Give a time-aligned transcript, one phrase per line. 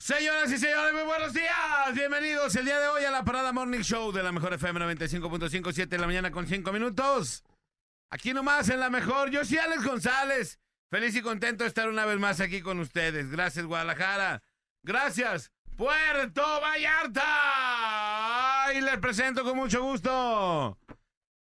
[0.00, 1.92] Señoras y señores, muy buenos días.
[1.92, 5.72] Bienvenidos el día de hoy a la Parada Morning Show de la Mejor FM 95.5,
[5.72, 7.42] 7 de la mañana con 5 minutos.
[8.08, 10.60] Aquí nomás en la Mejor, yo soy Alex González.
[10.88, 13.28] Feliz y contento de estar una vez más aquí con ustedes.
[13.30, 14.42] Gracias, Guadalajara.
[14.84, 17.24] Gracias, Puerto Vallarta.
[18.74, 20.78] Y les presento con mucho gusto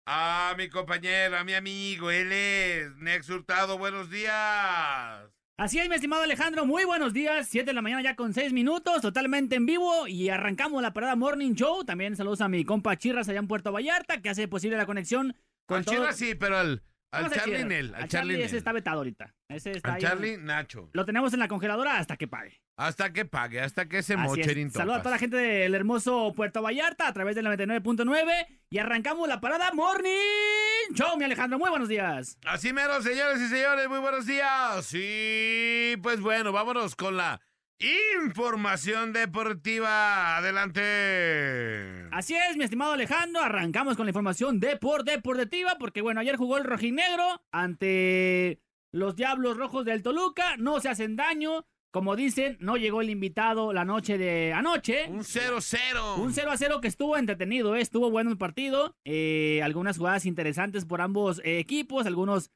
[0.06, 2.10] a mi compañero, a mi amigo.
[2.10, 3.76] Él es Nex Hurtado.
[3.76, 5.37] Buenos días.
[5.58, 8.52] Así es, mi estimado Alejandro, muy buenos días, 7 de la mañana ya con 6
[8.52, 11.82] minutos, totalmente en vivo y arrancamos la parada Morning Show.
[11.84, 15.34] También saludos a mi compa Chirras allá en Puerto Vallarta, que hace posible la conexión
[15.66, 17.64] con Al todo- Chivas sí, pero al, al Charlie.
[17.64, 17.94] Nel.
[17.94, 18.58] Al Charlie Charlie ese Nel.
[18.58, 19.34] está vetado ahorita.
[19.48, 20.00] Ese está Al.
[20.00, 20.90] Charlie Nacho.
[20.92, 22.60] Lo tenemos en la congeladora hasta que pague.
[22.76, 24.56] Hasta que pague, hasta que se Así moche es.
[24.56, 28.78] en Saludos a toda la gente del hermoso Puerto Vallarta a través del 99.9 y
[28.78, 31.58] arrancamos la parada Morning Show, mi Alejandro.
[31.58, 32.38] Muy buenos días.
[32.46, 34.84] Así mero, señores y señores, muy buenos días.
[34.86, 37.40] Sí, pues bueno, vámonos con la
[37.80, 40.36] información deportiva.
[40.36, 42.08] Adelante.
[42.10, 43.42] Así es, mi estimado Alejandro.
[43.42, 48.60] Arrancamos con la información de por deportiva, porque bueno, ayer jugó el rojinegro ante
[48.92, 50.56] los Diablos Rojos del Toluca.
[50.56, 51.66] No se hacen daño.
[51.90, 55.06] Como dicen, no llegó el invitado la noche de anoche.
[55.08, 56.18] Un 0-0.
[56.18, 57.80] Un 0 a 0 que estuvo entretenido, ¿eh?
[57.80, 58.94] estuvo bueno el partido.
[59.06, 62.50] Eh, algunas jugadas interesantes por ambos eh, equipos, algunos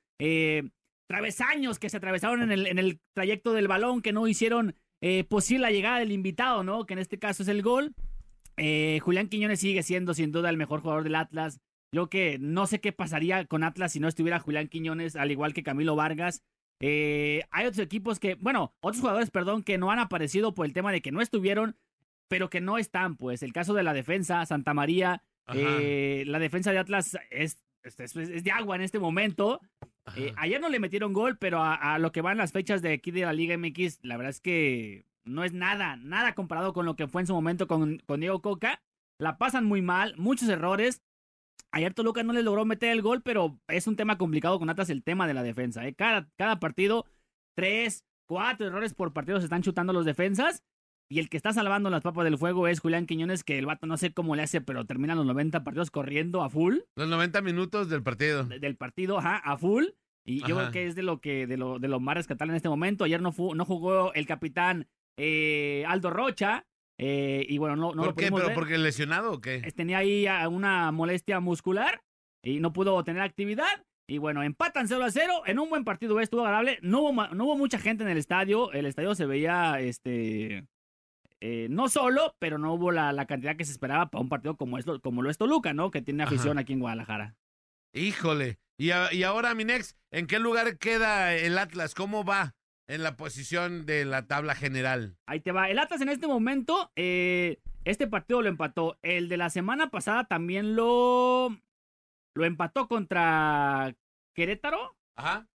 [1.09, 5.25] travesaños que se atravesaron en el, en el trayecto del balón que no hicieron eh,
[5.25, 6.87] posible la llegada del invitado, ¿no?
[6.87, 7.95] Que en este caso es el gol.
[8.57, 11.61] Eh, Julián Quiñones sigue siendo sin duda el mejor jugador del Atlas.
[11.95, 15.53] Yo que no sé qué pasaría con Atlas si no estuviera Julián Quiñones, al igual
[15.53, 16.43] que Camilo Vargas.
[16.81, 20.73] Eh, hay otros equipos que, bueno, otros jugadores, perdón, que no han aparecido por el
[20.73, 21.77] tema de que no estuvieron,
[22.29, 23.43] pero que no están, pues.
[23.43, 25.23] El caso de la defensa, Santa María,
[25.55, 29.61] eh, la defensa de Atlas es- es de agua en este momento.
[30.17, 32.93] Eh, ayer no le metieron gol, pero a, a lo que van las fechas de
[32.93, 36.87] aquí de la Liga MX, la verdad es que no es nada, nada comparado con
[36.87, 38.83] lo que fue en su momento con, con Diego Coca.
[39.19, 41.03] La pasan muy mal, muchos errores.
[41.71, 44.91] Ayer Toluca no le logró meter el gol, pero es un tema complicado con Atlas
[44.91, 45.87] el tema de la defensa.
[45.87, 45.95] ¿eh?
[45.95, 47.07] Cada, cada partido,
[47.55, 50.65] tres, cuatro errores por partido se están chutando los defensas.
[51.13, 53.87] Y el que está salvando las papas del fuego es Julián Quiñones, que el vato
[53.87, 57.43] no sé cómo le hace, pero termina los 90 partidos corriendo a full Los 90
[57.43, 58.45] minutos del partido.
[58.45, 59.85] de- del partido, ajá, a full.
[60.25, 62.57] Y yo creo que es de lo que de lo, de lo más rescatable en
[62.57, 63.05] este momento.
[63.05, 64.87] Ayer no, fu- no jugó el capitán
[65.19, 66.65] eh, Aldo Rocha.
[66.99, 68.31] eh, y bueno, no, no lo ¿Por qué?
[68.33, 68.55] ¿Pero ver.
[68.55, 69.57] porque lesionado o qué?
[69.57, 72.01] Eh, Tenía ahí ah, una molestia muscular
[72.43, 73.85] y no pudo tener actividad.
[74.09, 76.79] Y bueno, empatan 0 a 0 en un buen partido, estuvo agradable.
[76.83, 78.73] No hubo, no hubo mucha gente en el estadio.
[78.73, 80.67] El estadio se veía, este,
[81.45, 84.57] eh, no solo, pero no hubo la, la cantidad que se esperaba para un partido
[84.57, 85.91] como, esto, como lo es Toluca, ¿no?
[85.91, 86.33] Que tiene Ajá.
[86.35, 87.35] afición aquí en Guadalajara.
[87.93, 88.59] Híjole.
[88.79, 91.95] Y, a- y ahora, Minex, ¿en qué lugar queda el Atlas?
[91.95, 92.55] ¿Cómo va
[92.89, 95.17] en la posición de la tabla general?
[95.27, 95.69] Ahí te va.
[95.69, 98.99] El Atlas en este momento, eh, este partido lo empató.
[99.03, 101.51] El de la semana pasada también lo,
[102.35, 103.95] lo empató contra
[104.35, 104.97] Querétaro.
[105.17, 105.49] Ajá.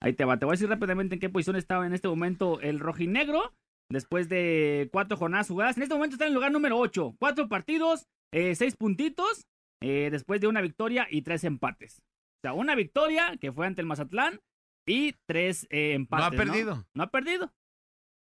[0.00, 0.38] Ahí te va.
[0.38, 3.54] Te voy a decir rápidamente en qué posición estaba en este momento el rojinegro.
[3.90, 5.76] Después de cuatro jornadas jugadas.
[5.76, 7.16] En este momento está en el lugar número 8.
[7.18, 9.46] Cuatro partidos, eh, seis puntitos.
[9.80, 12.00] eh, después de una victoria y tres empates.
[12.00, 14.40] O sea, una victoria que fue ante el Mazatlán
[14.86, 16.36] y tres eh, No ha empates.
[16.40, 16.86] perdido.
[16.94, 17.52] No ha perdido.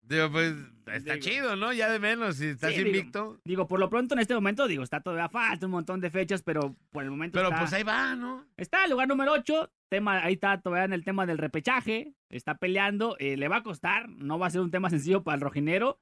[0.03, 0.53] Digo, pues
[0.87, 1.71] está Digo- chido, ¿no?
[1.73, 3.39] Ya de menos, si estás Sí, invicto.
[3.45, 6.41] Digo, por lo pronto en este momento, digo, está todavía falta un montón de fechas,
[6.43, 8.45] pero por el momento Pero está, pues ahí va, ¿no?
[8.57, 9.71] está el lugar número 8.
[9.89, 12.13] Tema, ahí está todavía en el tema del repechaje.
[12.29, 13.15] Está peleando.
[13.19, 14.09] eh, le va a costar.
[14.09, 15.99] No va a ser un tema sencillo para el rojinero.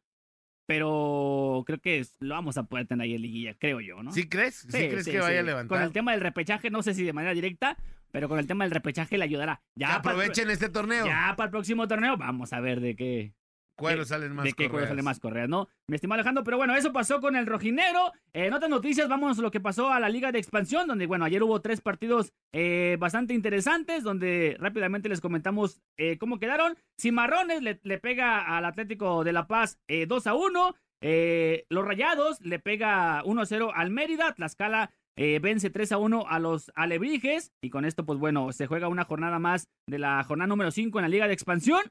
[0.68, 4.12] Pero creo que lo vamos a poder tener ahí en liguilla, creo yo, ¿no?
[4.12, 4.56] ¿Sí crees?
[4.56, 5.68] ¿Sí, crees sí, que vaya a levantar?
[5.80, 7.76] Con el tema del repechaje, no sé si de manera directa,
[8.12, 9.64] pero con el tema del repechaje le ayudará.
[9.74, 11.08] Ya el aprovechen este torneo.
[11.08, 13.34] ya para el próximo torneo, vamos a ver de qué,
[13.80, 14.90] Cueros salen más de qué cuero correas.
[14.90, 15.68] sale más correas, ¿no?
[15.88, 18.12] Mi estimado Alejandro, pero bueno, eso pasó con el rojinegro.
[18.34, 21.08] Eh, en otras noticias, vamos a lo que pasó a la Liga de Expansión, donde,
[21.08, 26.78] bueno, ayer hubo tres partidos eh, bastante interesantes, donde rápidamente les comentamos eh, cómo quedaron.
[27.00, 30.76] Cimarrones le, le pega al Atlético de La Paz eh, 2 a 1.
[31.02, 34.34] Eh, los Rayados le pega 1 a 0 al Mérida.
[34.34, 37.54] Tlaxcala eh, vence 3 a 1 a los Alebrijes.
[37.62, 41.00] Y con esto, pues bueno, se juega una jornada más de la jornada número 5
[41.00, 41.82] en la Liga de Expansión.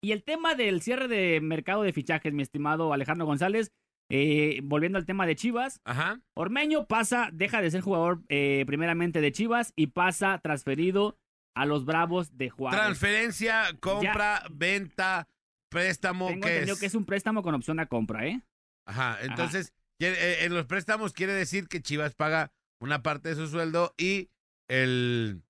[0.00, 3.72] Y el tema del cierre de mercado de fichajes, mi estimado Alejandro González,
[4.10, 6.20] eh, volviendo al tema de Chivas, Ajá.
[6.34, 11.18] Ormeño pasa, deja de ser jugador eh, primeramente de Chivas y pasa transferido
[11.54, 12.80] a los Bravos de Juárez.
[12.80, 15.28] Transferencia, compra, venta,
[15.68, 16.80] préstamo, Tengo ¿qué entendido es?
[16.80, 18.40] que es un préstamo con opción a compra, ¿eh?
[18.86, 23.48] Ajá, entonces, eh, en los préstamos quiere decir que Chivas paga una parte de su
[23.48, 24.30] sueldo y
[24.68, 25.42] el,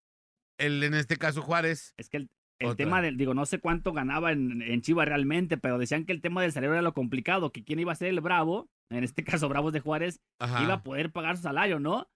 [0.58, 2.76] el en este caso Juárez, Es que el, el Otra.
[2.76, 6.20] tema del, digo, no sé cuánto ganaba en, en Chivas realmente, pero decían que el
[6.20, 9.22] tema del salario era lo complicado, que quién iba a ser el Bravo, en este
[9.24, 10.62] caso Bravos de Juárez, Ajá.
[10.62, 12.08] iba a poder pagar su salario, ¿no?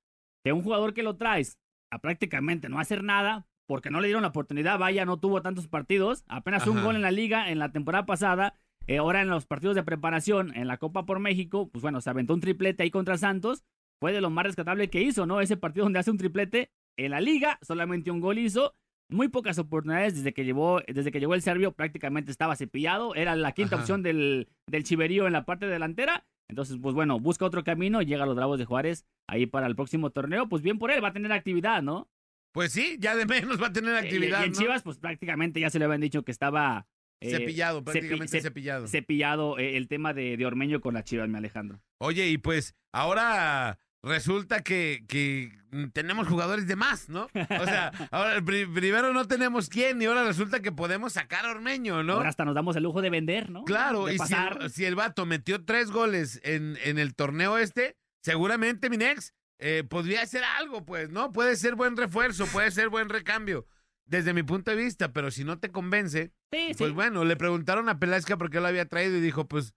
[0.44, 1.59] Que un jugador que lo traes
[1.93, 5.69] a prácticamente no hacer nada, porque no le dieron la oportunidad, vaya, no tuvo tantos
[5.69, 8.55] partidos, apenas un gol en la liga en la temporada pasada,
[8.87, 12.11] eh, ahora en los partidos de preparación en la Copa por México, pues bueno, se
[12.11, 13.65] aventó un triplete ahí contra Santos,
[14.00, 15.41] fue de lo más rescatable que hizo, ¿no?
[15.41, 18.75] Ese partido donde hace un triplete en la liga, solamente un gol hizo,
[19.12, 23.37] muy pocas oportunidades desde que llevó, desde que llegó el serbio, prácticamente estaba cepillado, era
[23.37, 23.82] la quinta Ajá.
[23.82, 28.06] opción del, del Chiverío en la parte delantera, entonces, pues bueno, busca otro camino y
[28.06, 31.03] llega a los Bravos de Juárez ahí para el próximo torneo, pues bien por él,
[31.03, 32.09] va a tener actividad, ¿no?
[32.53, 34.43] Pues sí, ya de menos va a tener Y- actividad.
[34.43, 34.59] y, en ¿no?
[34.59, 36.87] Chivas, pues prácticamente ya se le habían dicho que estaba
[37.23, 38.87] eh, cepillado, cepi- prácticamente cep- cepillado.
[38.88, 41.81] cepillado eh, el tema de, de Ormeño con las Chivas, mi Alejandro.
[41.99, 45.53] Oye, y pues ahora resulta que, que
[45.93, 47.25] tenemos jugadores de más, ¿no?
[47.35, 51.51] O sea, ahora pri- primero no tenemos quién y ahora resulta que podemos sacar a
[51.53, 52.15] Ormeño, ¿no?
[52.15, 53.65] Ahora hasta nos damos el lujo de vender, ¿no?
[53.65, 57.59] Claro, de y si el, si el vato metió tres goles en, en el torneo
[57.59, 61.33] este, seguramente Minex eh, podría hacer algo, pues, ¿no?
[61.33, 63.67] Puede ser buen refuerzo, puede ser buen recambio,
[64.07, 66.75] desde mi punto de vista, pero si no te convence, Sí, sí.
[66.77, 69.73] pues bueno, le preguntaron a Pelasca por qué lo había traído y dijo, pues,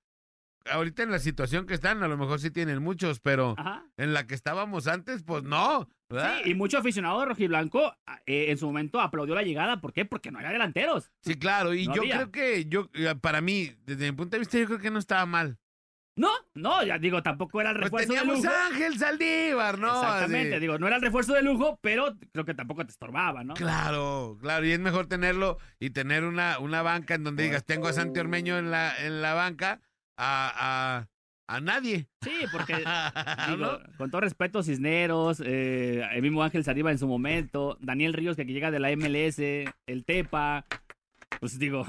[0.72, 3.86] ahorita en la situación que están, a lo mejor sí tienen muchos, pero Ajá.
[3.98, 6.40] en la que estábamos antes, pues no, ¿verdad?
[6.44, 7.96] Sí, y mucho aficionado de rojiblanco
[8.26, 9.82] eh, en su momento aplaudió la llegada.
[9.82, 10.06] ¿Por qué?
[10.06, 11.12] Porque no había delanteros.
[11.22, 12.16] Sí, claro, y No yo había.
[12.16, 15.00] creo que, yo, eh, para mí, desde mi punto de vista, yo creo que no
[15.00, 15.58] estaba mal.
[16.18, 18.56] No, no, ya digo, tampoco era el Pues refuerzo de teníamos lujo.
[18.72, 19.88] Ángel Saldívar, ¿no?
[20.02, 20.62] Exactamente, Así.
[20.62, 23.54] digo, no era el refuerzo de lujo, pero creo que tampoco te estorbaba, ¿no?
[23.54, 27.90] Claro, claro, y es mejor tenerlo y tener una, una banca en donde digas, tengo
[27.90, 29.82] a Santi Ormeño en la, en la banca,
[30.18, 31.06] a,
[31.48, 32.08] a, a nadie.
[32.22, 32.76] Sí, porque
[33.50, 33.80] digo, ¿No?
[33.98, 38.46] con todo respeto, Cisneros, eh, el mismo Ángel Sariba en su momento, Daniel Ríos que
[38.46, 40.66] llega de la MLS, el Tepa,
[41.40, 41.86] pues digo,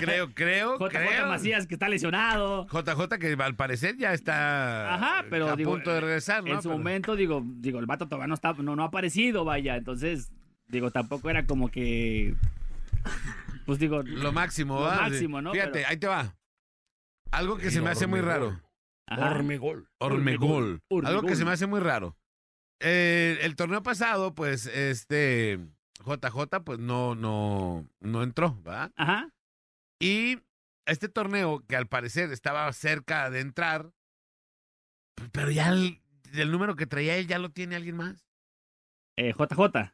[0.00, 1.26] Creo, creo, JJ creo.
[1.28, 2.66] Macías que está lesionado.
[2.68, 6.50] JJ que al parecer ya está Ajá, pero a digo, punto de regresar, ¿no?
[6.54, 9.44] en su Pero- momento, digo, digo, el vato todavía no, está, no, no ha aparecido,
[9.44, 10.32] vaya, entonces,
[10.68, 12.34] digo, tampoco era como que,
[13.66, 15.52] pues digo, Lo máximo, Lo máximo, ¿no?
[15.52, 16.34] Fíjate, Pero- ahí te va.
[17.32, 18.60] Algo que se me hace muy raro.
[19.06, 19.88] ajá, Ormegol.
[19.98, 20.80] Ormegol.
[20.88, 21.06] Ormegol.
[21.06, 22.16] Algo que se me hace muy raro.
[22.80, 25.58] Eh, el torneo pasado, pues, este
[26.04, 28.92] JJ, pues no, no, no entró, ¿verdad?
[28.96, 29.30] ajá,
[30.00, 30.38] Y
[30.86, 33.92] este torneo, que al parecer estaba cerca de entrar,
[35.30, 36.02] pero ya el,
[36.34, 38.26] el número que traía él ya lo tiene alguien más.
[39.16, 39.92] eh, JJ,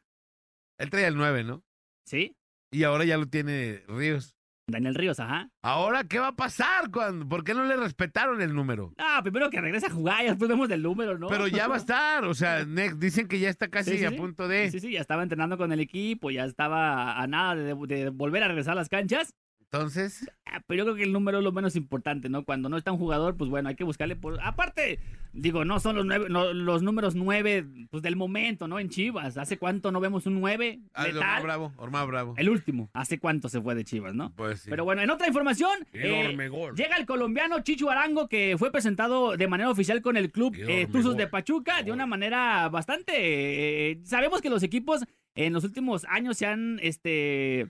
[0.79, 1.63] Él traía el 9, ¿no?
[2.07, 2.35] ¿sí?
[2.71, 4.35] Y ahora ya lo tiene Ríos.
[4.69, 5.49] Daniel Ríos, ajá.
[5.61, 6.89] Ahora, ¿qué va a pasar?
[6.91, 8.93] cuando ¿Por qué no le respetaron el número?
[8.97, 11.27] Ah, primero que regrese a jugar, y después vemos del número, ¿no?
[11.27, 14.05] Pero ya va a estar, o sea, Next, dicen que ya está casi Sí, sí,
[14.05, 14.15] a sí.
[14.15, 14.69] punto de...
[14.71, 18.43] Sí, sí, ya estaba entrenando con el equipo, ya estaba a nada de, de volver
[18.43, 19.33] a regresar a las canchas.
[19.71, 22.43] Entonces, Ah, Pero yo creo que el número es lo menos importante, ¿no?
[22.43, 24.39] Cuando no está un jugador, pues bueno, hay que buscarle por...
[24.41, 24.99] Aparte,
[25.31, 28.79] digo, no son los nueve, no, los números nueve pues, del momento, ¿no?
[28.79, 29.37] En Chivas.
[29.37, 31.43] ¿Hace cuánto no vemos un nueve ah, Orma letal?
[31.43, 32.33] Bravo, Orma Bravo.
[32.37, 32.89] El último.
[32.93, 34.33] ¿Hace cuánto se fue de Chivas, no?
[34.35, 34.69] Pues sí.
[34.69, 36.35] Pero bueno, en otra información, eh,
[36.75, 40.87] llega el colombiano Chicho Arango, que fue presentado de manera oficial con el club eh.
[40.91, 43.91] Tuzos de Pachuca, de una manera bastante...
[43.91, 45.05] eh, sabemos que los equipos
[45.35, 47.69] en los últimos años se han este,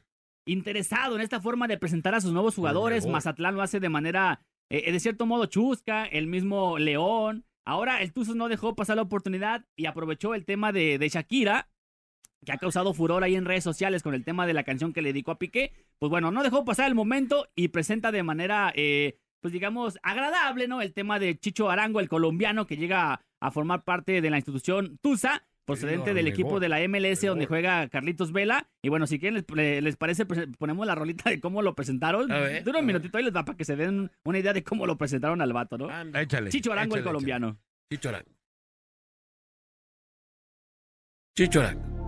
[0.52, 3.08] interesado en esta forma de presentar a sus nuevos jugadores.
[3.08, 7.46] Mazatlán lo hace de manera, eh, de cierto modo, chusca, el mismo León.
[7.66, 11.70] Ahora el Tuzos no dejó pasar la oportunidad y aprovechó el tema de, de Shakira,
[12.46, 15.02] que ha causado furor ahí en redes sociales con el tema de la canción que
[15.02, 15.74] le dedicó a Piqué.
[16.00, 20.68] Pues bueno, no dejó pasar el momento y presenta de manera, eh, pues digamos, agradable,
[20.68, 20.82] ¿no?
[20.82, 24.98] El tema de Chicho Arango, el colombiano que llega a formar parte de la institución
[25.02, 28.68] Tusa, procedente del equipo de la MLS donde juega Carlitos Vela.
[28.82, 31.76] Y bueno, si quieren, les, le- les parece, pues, ponemos la rolita de cómo lo
[31.76, 32.28] presentaron.
[32.28, 34.86] Ver, Dura un minutito ahí les da para que se den una idea de cómo
[34.86, 35.90] lo presentaron al vato, ¿no?
[35.90, 36.50] Anda, Échale.
[36.50, 37.58] Chicho Arango, el échale, colombiano.
[37.92, 38.30] Chicho Arango.
[41.38, 42.00] Chicho Arango.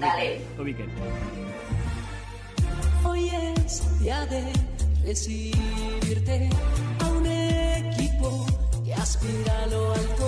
[0.00, 0.40] Dale.
[0.58, 0.88] Ubiquen.
[3.04, 4.42] Hoy es día de
[5.06, 6.48] recibirte
[7.00, 8.46] a un equipo
[9.04, 10.26] aspira a lo alto.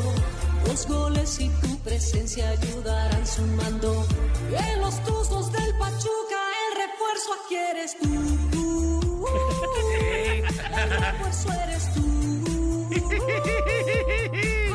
[0.66, 4.06] Dos goles y tu presencia ayudarán sumando.
[4.50, 8.12] En los tuzos del Pachuca el refuerzo aquí eres tú.
[10.76, 12.06] El refuerzo eres tú.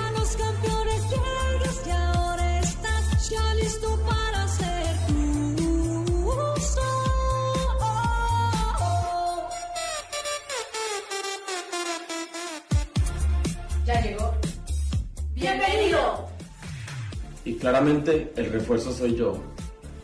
[17.44, 17.62] ¡Bienvenido!
[17.62, 19.42] Claramente el refuerzo soy yo.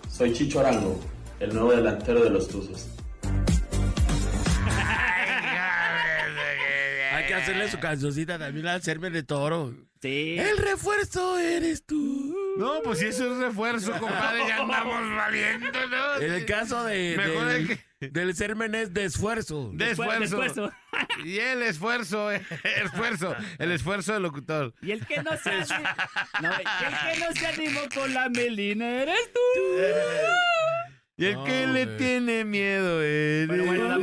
[0.10, 1.00] Soy Chicho Arango,
[1.40, 2.88] el nuevo delantero de los Tuzos.
[7.14, 9.74] Hay que hacerle su cancioncita también al serme de toro.
[10.02, 10.38] Sí.
[10.38, 12.36] El refuerzo eres tú.
[12.58, 16.22] No, pues si eso es refuerzo, compadre, ya andamos valiendo, ¿no?
[16.22, 17.80] En el caso de, Mejor del, hay
[18.12, 19.72] del sermen es de esfuerzo.
[19.74, 20.72] De esfuerzo.
[21.24, 22.42] Y el esfuerzo, eh,
[22.84, 24.74] esfuerzo, el esfuerzo del locutor.
[24.82, 29.02] Y el que no se no, y el que no se animó con la melina
[29.04, 29.40] eres tú.
[31.18, 33.48] Y el No, que le tiene miedo es...
[33.48, 33.98] Pero bueno, la-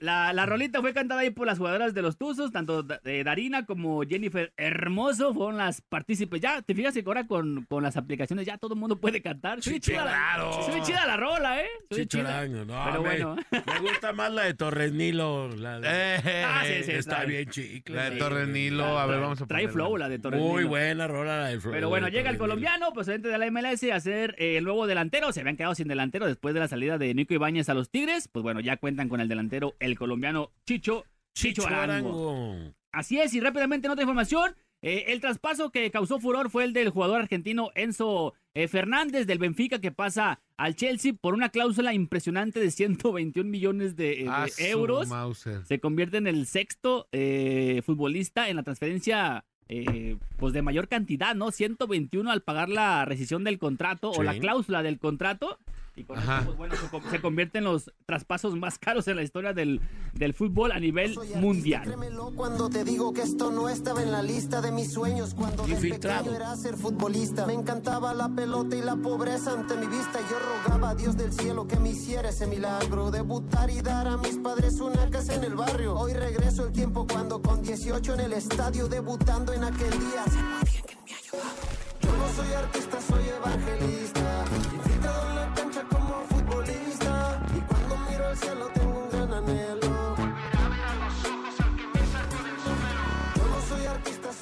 [0.00, 3.66] La, la rolita fue cantada ahí por las jugadoras de los Tuzos, tanto eh, Darina
[3.66, 6.40] como Jennifer Hermoso fueron las partícipes.
[6.40, 9.62] Ya, te fijas que ahora con, con las aplicaciones ya todo el mundo puede cantar.
[9.62, 11.68] Sí, chida, la- ve chida la rola, ¿eh?
[11.90, 12.46] Ve chida.
[12.48, 13.36] No, Pero me, bueno.
[13.50, 15.48] me gusta más la de Torres Nilo.
[15.56, 17.96] La de- Eh, Ah, sí, sí, está está bien chicle.
[17.96, 18.48] La de sí, Torres.
[18.48, 19.72] Nilo, a ver, vamos a Trae ponerla.
[19.84, 20.68] flow la de Torres Muy Nilo.
[20.68, 24.00] buena rola la de Pero bueno, de llega el colombiano, procedente de la MLS, a
[24.00, 25.32] ser eh, el nuevo delantero.
[25.32, 28.28] Se habían quedado sin delantero después de la salida de Nico Ibáñez a los Tigres.
[28.28, 31.04] Pues bueno, ya cuentan con el delantero, el colombiano Chicho,
[31.34, 32.30] Chicho, Chicho Arango.
[32.30, 32.74] Arango.
[32.92, 36.72] Así es, y rápidamente en otra información, eh, el traspaso que causó furor fue el
[36.72, 41.92] del jugador argentino Enzo eh, Fernández del Benfica que pasa al Chelsea por una cláusula
[41.94, 45.08] impresionante de 121 millones de, eh, de Ah, euros.
[45.08, 45.64] Mauser.
[45.66, 47.08] Se convierte en el sexto
[47.84, 49.44] futbolista en la transferencia
[50.38, 51.50] pues de mayor cantidad, ¿no?
[51.50, 55.58] 121 al pagar la rescisión del contrato o la cláusula del contrato.
[55.98, 56.38] Y con Ajá.
[56.40, 59.80] esto, pues, bueno, se, se convierte en los traspasos más caros en la historia del,
[60.14, 61.82] del fútbol a nivel mundial.
[61.82, 65.64] Créemelo cuando te digo que esto no estaba en la lista de mis sueños cuando
[65.64, 66.24] de Infiltrado.
[66.24, 67.46] pequeño era ser futbolista.
[67.46, 70.20] Me encantaba la pelota y la pobreza ante mi vista.
[70.30, 74.16] Yo rogaba a Dios del cielo que me hiciera ese milagro, debutar y dar a
[74.16, 75.96] mis padres una casa en el barrio.
[75.96, 80.24] Hoy regreso el tiempo cuando con 18 en el estadio debutando en aquel día.
[80.30, 81.78] Sé muy bien que me ha ayudado.
[82.00, 84.07] Yo no soy artista, soy evangelista.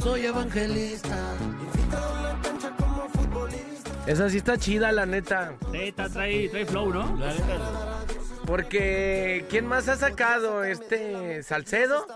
[0.06, 1.34] Soy evangelista.
[1.42, 3.90] Infiltrado en la cancha como futbolista.
[4.06, 5.54] Esa sí está chida, la neta.
[5.72, 7.16] Sí, está- trae, trae flow, ¿no?
[7.16, 8.04] La neta,
[8.46, 10.62] Porque ¿quién más ha sacado?
[10.62, 12.06] Este Salcedo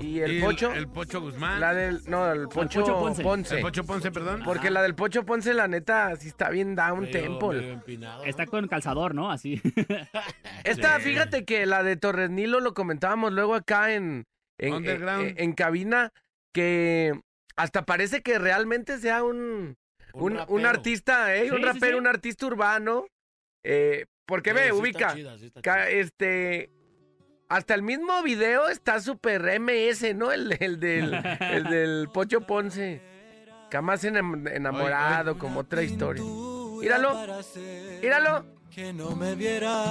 [0.00, 0.72] y el Y Pocho.
[0.72, 1.58] El Pocho Guzmán.
[1.60, 3.22] La del no, el Pocho, Pocho Ponce.
[3.24, 3.56] Ponce.
[3.56, 4.42] El Pocho Ponce, perdón.
[4.44, 7.52] Porque la del Pocho Ponce, la neta, sí está bien down tempo.
[8.24, 9.32] Está con calzador, ¿no?
[9.32, 9.60] Así.
[10.62, 14.26] Esta, fíjate que la de Torres Nilo lo comentábamos luego acá en,
[14.58, 15.30] en, Underground.
[15.30, 16.12] en- en cabina,
[16.54, 17.20] que
[17.56, 19.76] hasta parece que realmente sea un,
[20.14, 21.44] un, un artista, ¿eh?
[21.48, 21.98] Sí, un rapero, sí.
[22.00, 23.06] un artista urbano.
[23.64, 25.14] Eh, porque ve, ubica.
[25.14, 26.70] chida, Ca- este
[27.48, 30.32] hasta el mismo video está súper MS, ¿no?
[30.32, 33.02] El, el del, el del Pocho Ponce.
[33.70, 36.22] Jamás enam- enamorado, como otra historia.
[36.22, 37.14] Míralo,
[38.02, 38.44] míralo.
[38.74, 39.84] Que no me viera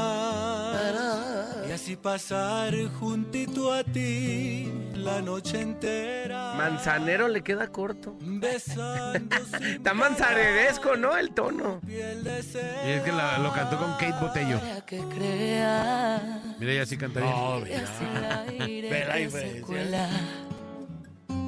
[1.68, 6.56] y así pasar juntito a ti la noche entera.
[6.56, 8.16] Manzanero le queda corto.
[8.20, 9.20] Besando
[9.62, 11.16] Está manzaneresco, ¿no?
[11.16, 11.80] El tono.
[11.88, 14.60] Y es que la- lo cantó con Kate Botello.
[16.60, 17.32] Mira, ella sí canta bien.
[17.32, 17.84] No, que mira.
[17.84, 18.06] así
[19.92, 20.10] la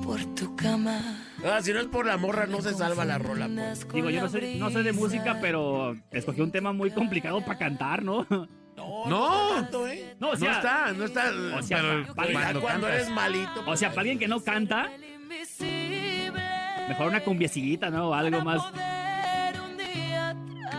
[0.03, 0.99] por tu cama.
[1.45, 3.47] Ah, si no es por la morra, no se salva la rola.
[3.47, 3.87] pues.
[3.93, 7.57] Digo, yo no sé, no sé de música, pero escogí un tema muy complicado para
[7.57, 8.25] cantar, ¿no?
[8.29, 9.07] No, No.
[9.07, 10.15] no tanto, ¿eh?
[10.19, 11.31] No, o No está, no está.
[11.57, 13.01] o sea, pero pa- Ya cuando cuando cantas.
[13.01, 13.61] eres malito.
[13.61, 14.89] o pues, sea, para alguien que no canta,
[15.21, 16.41] Invisible.
[16.89, 18.13] mejor una cumbiecillita, ¿no?
[18.13, 18.61] Algo más.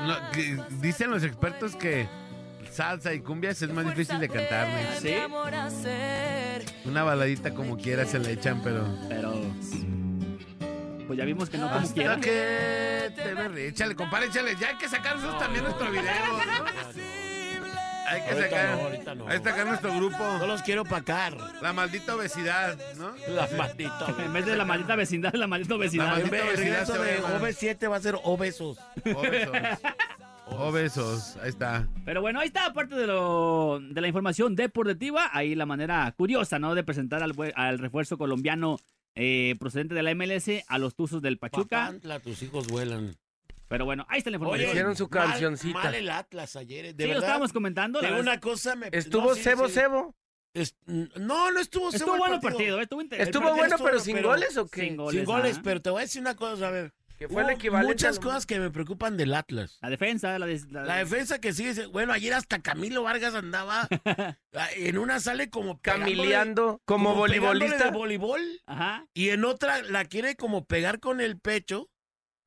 [0.07, 2.07] No, que- dicen los expertos que
[2.75, 4.69] salsa y cumbias es más difícil de cantar.
[4.69, 5.01] ¿no?
[5.01, 5.09] Sí.
[5.09, 6.65] mi amor hacer.
[6.85, 8.87] Una baladita como quiera se le echan, pero.
[9.09, 9.33] Pero.
[11.07, 12.17] Pues ya vimos que no como quiera.
[12.19, 14.57] que te ve- Échale, compadre, échale.
[14.59, 16.05] Ya hay que sacar nosotros también nuestro video.
[16.05, 16.65] ¿no?
[18.07, 18.77] Hay que Ahorita sacar.
[18.77, 19.29] no, ahorita no.
[19.29, 20.19] Hay que sacar nuestro grupo.
[20.19, 21.37] No los quiero pacar.
[21.63, 23.13] La maldita obesidad, ¿no?
[23.29, 24.07] La maldita.
[24.19, 26.07] En vez de la maldita vecindad, la maldita vecindad.
[26.07, 27.41] La En maldita vez de obesidad regreso se va a de llamar.
[27.51, 28.79] OV7 va a ser obesos.
[29.15, 29.57] Obesos.
[30.59, 31.37] Obesos.
[31.43, 31.89] Ahí está.
[32.05, 35.29] Pero bueno, ahí está parte de, lo, de la información deportiva.
[35.33, 36.75] Ahí la manera curiosa, ¿no?
[36.75, 38.79] De presentar al, al refuerzo colombiano
[39.15, 41.87] eh, procedente de la MLS a los Tuzos del Pachuca.
[41.87, 43.15] Papantla, tus hijos vuelan.
[43.69, 44.69] Pero bueno, ahí está la información.
[44.71, 45.79] Hicieron su mal- cancioncita.
[45.79, 46.85] Mal, el Atlas ayer.
[46.87, 48.01] eh, De sí, lo estábamos comentando.
[48.01, 48.21] verdad.
[48.21, 48.77] una cosa.
[48.77, 49.75] Me, Estuvo no, sí, Cebo sí.
[49.75, 50.15] Cebo.
[50.53, 52.83] Es- no, no estuvo Cebo Estuvo bueno el partido, ¿eh?
[52.83, 53.31] estuvo interesante.
[53.31, 54.81] Estuvo partido bueno, estuvo pero sin pero goles o qué?
[54.83, 55.17] sin goles.
[55.17, 56.93] Sin goles, pero te voy a decir una cosa, a ver.
[57.19, 57.93] Que fue el hubo equivalente.
[57.93, 59.79] Muchas a lo- cosas que me preocupan del Atlas.
[59.81, 63.87] La defensa, la, de- la- La defensa que sigue, bueno, ayer hasta Camilo Vargas andaba
[64.55, 67.85] ah, en una sale como Camilleando como voleibolista.
[67.85, 69.07] de voleibol Ajá.
[69.15, 71.89] y en otra la quiere como pegar con el pecho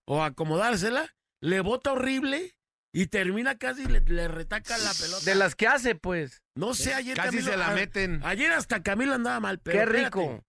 [0.05, 2.57] o acomodársela, le bota horrible
[2.93, 5.23] y termina casi le, le retaca la pelota.
[5.25, 6.41] De las que hace, pues.
[6.55, 8.21] No sé, ayer Casi Camilo- se la meten.
[8.23, 10.05] Ayer hasta Camilo andaba mal, pero Qué espérate.
[10.05, 10.43] rico.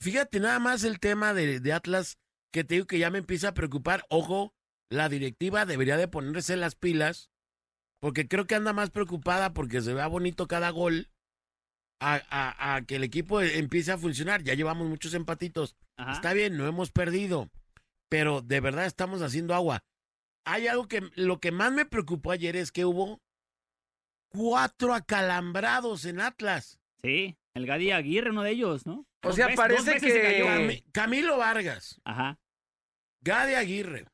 [0.00, 2.18] Fíjate nada más el tema de, de Atlas,
[2.52, 4.04] que te digo que ya me empieza a preocupar.
[4.08, 4.52] Ojo,
[4.90, 7.30] la directiva debería de ponerse las pilas,
[8.00, 11.08] porque creo que anda más preocupada porque se vea bonito cada gol
[12.00, 14.42] a, a- a que el equipo empiece a funcionar.
[14.42, 15.76] Ya llevamos muchos empatitos.
[15.96, 16.12] Ajá.
[16.12, 17.50] Está bien, no hemos perdido,
[18.08, 19.84] pero de verdad estamos haciendo agua.
[20.46, 23.20] Hay algo que lo que más me preocupó ayer es que hubo
[24.30, 26.78] cuatro acalambrados en Atlas.
[27.02, 29.06] Sí, el Gadi Aguirre, uno de ellos, ¿no?
[29.22, 32.38] O sea, parece se que- Camilo Vargas, Ajá.
[33.22, 34.06] Gade Aguirre,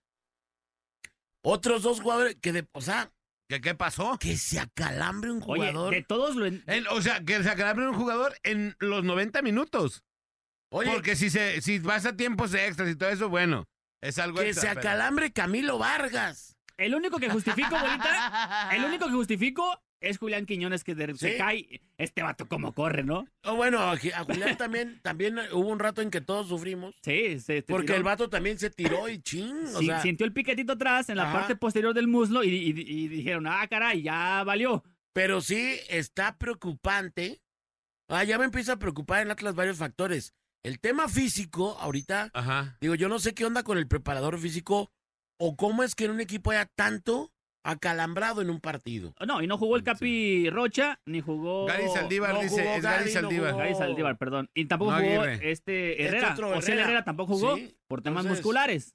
[1.44, 3.12] otros dos jugadores que, de, o sea,
[3.48, 4.18] ¿Qué, qué pasó?
[4.18, 5.94] que se acalambre un Oye, jugador.
[5.94, 6.46] de todos lo...
[6.46, 10.02] en- En- o sea, que se acalambre un jugador en los 90 minutos.
[10.72, 13.66] Oye, Porque si se si vas a tiempos extras y todo eso, bueno,
[14.02, 16.56] es algo que extra, se pero- acalambre Camilo Vargas.
[16.76, 21.36] El único que justifico, bolita, el único que justifico es Julián Quiñones que de- se
[21.36, 21.80] cae.
[21.98, 23.26] Este vato como corre, ¿no?
[23.44, 26.94] O bueno, a, Julián también, también hubo un rato en que todos sufrimos.
[27.02, 27.96] Sí, se Porque tiró.
[27.96, 29.66] el vato también se tiró y ching.
[29.74, 31.32] O Sí, sea, sintió el piquetito atrás en la Ajá.
[31.40, 32.70] parte posterior del muslo y, y-
[33.04, 34.84] y dijeron, ah, caray, ya valió.
[35.14, 37.40] Pero sí está preocupante.
[38.08, 40.34] Ah, ya me empieza a preocupar en Atlas varios factores.
[40.62, 42.76] El tema físico, ahorita, Ajá.
[42.80, 44.90] digo, yo no sé qué onda con el preparador físico
[45.38, 47.32] o cómo es que en un equipo haya tanto
[47.70, 49.14] acalambrado en un partido.
[49.26, 51.66] No, y no jugó el Capi Rocha, ni jugó...
[51.66, 53.50] Gary Saldívar no dice, jugó es Gary Gary, no Saldívar.
[53.52, 53.58] jugó.
[53.62, 54.50] Gary Saldívar, perdón.
[54.54, 55.50] Y tampoco No, jugó Aguirre.
[55.50, 56.36] este Este Herrera.
[56.56, 57.04] Osiel Herrera.
[57.04, 58.94] Tampoco jugó Sí, por temas entonces- musculares.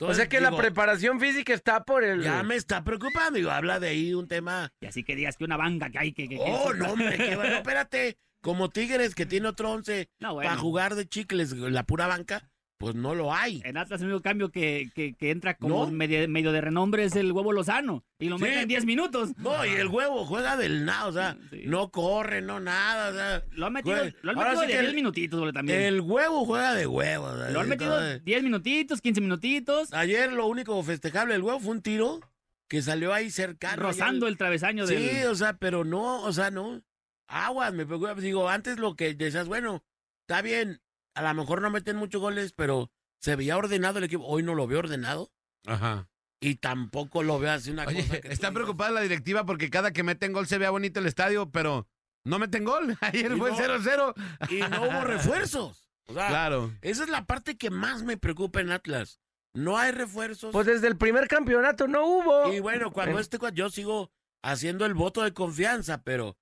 [0.00, 2.22] O sea que la preparación física está por el.
[2.22, 3.32] Ya me está preocupando.
[3.36, 4.72] Digo, habla de ahí un tema.
[4.80, 6.28] Y así que digas que una banca que hay que...
[6.28, 7.56] que- que- Oh, no, hombre, qué bueno.
[7.56, 8.16] Espérate.
[8.40, 10.48] Como Tigres, que tiene otro once No, bueno.
[10.50, 13.60] para jugar de chicles la pura banca, pues no lo hay.
[13.64, 15.90] En Atlas el único cambio que, que, que entra como ¿No?
[15.92, 18.04] medio, medio de renombre es el huevo Lozano.
[18.20, 18.44] Y lo Sí.
[18.44, 19.30] mete en 10 minutos.
[19.36, 21.62] No, y el huevo juega del nada, o sea, Sí.
[21.66, 24.78] no corre, no nada, o sea, Lo han metido, lo han metido sí de que
[24.78, 25.80] 10 el- minutitos, bole, también.
[25.82, 27.24] el huevo juega de huevo.
[27.26, 31.42] o sea, Lo han metido entonces, 10 minutitos, 15 minutitos, Ayer lo único festejable del
[31.42, 32.20] huevo fue un tiro
[32.68, 33.82] que salió ahí cercano.
[33.82, 35.26] rozando allá el travesaño Sí, del...
[35.26, 36.80] o sea, pero no, o sea, no.
[37.26, 38.14] Aguas, me preocupa.
[38.14, 39.82] Digo, antes lo que decías, bueno,
[40.26, 40.80] está bien,
[41.18, 44.24] a lo mejor no meten muchos goles, pero se veía ordenado el equipo.
[44.26, 45.30] Hoy no lo veo ordenado
[45.66, 46.08] Ajá.
[46.40, 48.20] y tampoco lo veo así una Oye, cosa.
[48.20, 51.50] que está preocupada la directiva porque cada que meten gol se vea bonito el estadio,
[51.50, 51.88] pero
[52.24, 52.96] no meten gol.
[53.00, 54.14] Ayer Y fue no- 0-0.
[54.50, 55.88] Y no hubo refuerzos.
[56.06, 56.72] O sea, Claro.
[56.82, 59.20] esa es la parte que más me preocupa en Atlas.
[59.54, 60.52] No hay refuerzos.
[60.52, 62.52] Pues desde el primer campeonato no hubo.
[62.52, 63.20] y bueno, cuando Bueno.
[63.20, 64.10] este, yo sigo
[64.42, 66.36] haciendo el voto de confianza, pero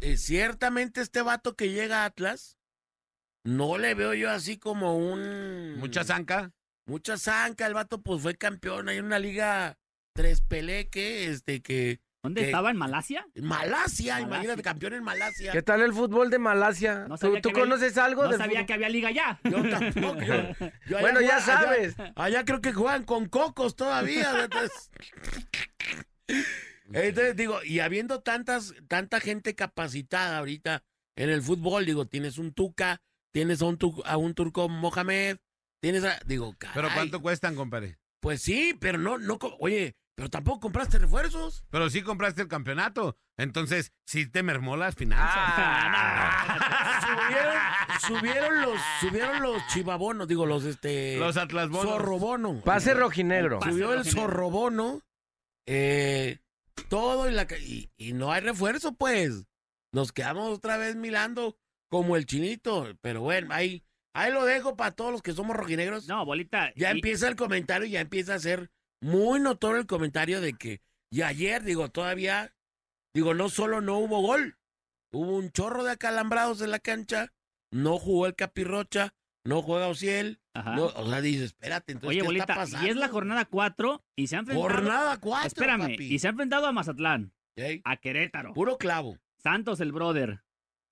[0.00, 2.56] eh, ciertamente este vato que llega a Atlas,
[3.44, 5.76] no le veo yo así como un...
[5.78, 6.52] Mucha zanca.
[6.86, 7.66] mucha zanca.
[7.66, 9.78] El vato pues fue campeón en una liga
[10.14, 12.00] tres peleque, este que...
[12.24, 12.70] ¿Dónde que- estaba?
[12.70, 13.26] ¿En Malasia?
[13.34, 14.20] Malasia, Malasia.
[14.20, 15.50] imagínate, campeón en Malasia.
[15.50, 17.06] ¿Qué tal el fútbol de Malasia?
[17.08, 18.66] No ¿Tú, tú había- conoces algo No del sabía fútbol?
[18.66, 19.40] que había liga ya.
[19.42, 20.20] Yo tampoco.
[20.22, 20.26] yo-
[20.86, 21.96] yo allá Bueno, ya allá- sabes.
[22.14, 24.44] Allá creo que juegan con cocos todavía.
[24.44, 24.90] Entonces,
[26.92, 30.84] Entonces, digo, y habiendo tantas, tanta gente capacitada ahorita
[31.16, 33.00] en el fútbol, digo, tienes un Tuca,
[33.32, 35.38] tienes a un, tu- a un turco Mohamed,
[35.80, 37.98] tienes a, digo, caray, Pero ¿cuánto cuestan, compadre?
[38.20, 41.64] Pues sí, pero no, no, oye, pero tampoco compraste refuerzos.
[41.70, 43.16] Pero sí compraste el campeonato.
[43.36, 45.54] Entonces, sí te mermó las finanzas.
[47.10, 47.56] subieron,
[48.06, 51.92] subieron los, subieron los chivabonos, digo, los este Los Atlas Bonos.
[51.92, 52.60] zorrobono.
[52.60, 53.58] Pase rojinegro.
[53.58, 54.22] Pase Subió el rojinegro.
[54.22, 55.00] zorrobono,
[55.66, 56.38] eh,
[56.88, 59.44] todo y, la, ca- y, y no hay refuerzo, pues.
[59.92, 61.56] Nos quedamos otra vez mirando
[61.92, 62.88] como el chinito.
[63.02, 66.08] Pero bueno, ahí, ahí lo dejo para todos los que somos rojinegros.
[66.08, 66.72] No, bolita.
[66.74, 68.70] ya y- empieza el comentario, ya empieza a ser
[69.02, 70.80] muy notorio el comentario de que,
[71.12, 72.54] y ayer, digo, todavía,
[73.14, 74.56] digo, no solo no hubo gol,
[75.12, 77.32] hubo un chorro de acalambrados en la cancha,
[77.70, 79.12] no jugó el Capirrocha,
[79.44, 82.86] no juega Ociel, no, o sea, dices, espérate, entonces, Oye, ¿qué bolita, está pasando?
[82.86, 84.68] y es la jornada 4 y se han enfrentado...
[84.70, 86.14] Jornada 4, Espérame, papi.
[86.14, 87.32] y se ha enfrentado a Mazatlán,
[87.84, 89.18] a Querétaro, Puro clavo.
[89.42, 90.42] Santos el brother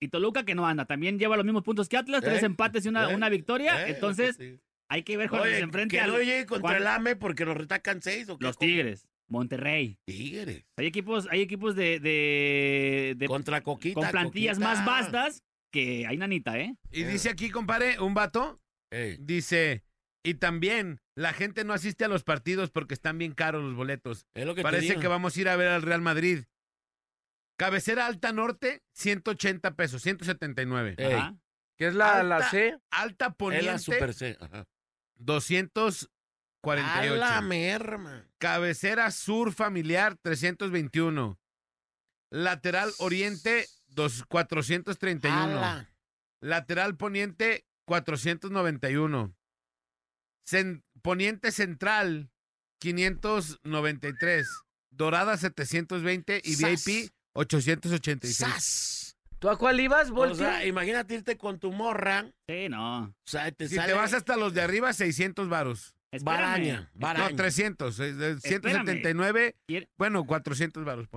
[0.01, 0.85] y Toluca que no anda.
[0.85, 3.87] También lleva los mismos puntos que Atlas, tres Eh, empates y una, eh, una victoria.
[3.87, 4.59] Eh, Entonces, sí.
[4.89, 7.45] hay que ver cuando Oye, se enfrente que no llegue contra cuando- el AME porque
[7.45, 8.45] nos retacan seis o qué.
[8.45, 9.97] los Tigres, Monterrey.
[10.05, 10.65] Tigres.
[10.75, 14.01] Hay equipos, hay equipos de, de- de- Contra Coquita.
[14.01, 14.73] con plantillas Coquita.
[14.75, 16.75] más vastas que hay nanita, ¿eh?
[16.91, 18.59] Y dice aquí, compadre, un vato,
[18.91, 19.83] Ey, dice,
[20.23, 24.25] y también la gente no asiste a los partidos porque están bien caros los boletos.
[24.33, 26.39] es lo que te Parece que vamos a ir a ver al Real Madrid.
[27.61, 30.95] Cabecera Alta Norte, 180 pesos, 179.
[30.97, 31.35] Ey, Ajá.
[31.77, 32.75] ¿Qué es la, la Alta- C?
[32.89, 34.35] Alta Es la Poniente, Super C.
[34.39, 34.65] ajá.
[36.63, 37.13] 48.
[37.13, 38.27] A la merma.
[38.39, 41.39] Cabecera sur familiar 321.
[42.31, 45.37] Lateral oriente dos- 431.
[45.59, 45.93] Ala.
[46.41, 49.35] Lateral poniente 491.
[50.47, 52.31] Cen- poniente central
[52.79, 54.47] 593.
[54.89, 56.55] Dorada 720 y.
[56.55, 58.37] VIP 886.
[58.37, 59.17] ¡Sas!
[59.39, 60.37] ¿Tú a cuál ibas, O Volti?
[60.37, 62.25] sea, imagínate irte con tu morra.
[62.47, 63.05] Sí, no.
[63.05, 65.95] O sea, te Si sale te vas hasta los de arriba 600 varos.
[66.23, 67.29] Baraña, baraña.
[67.29, 71.07] No, 300, eh, de 179, Quiere- bueno, 400 varos.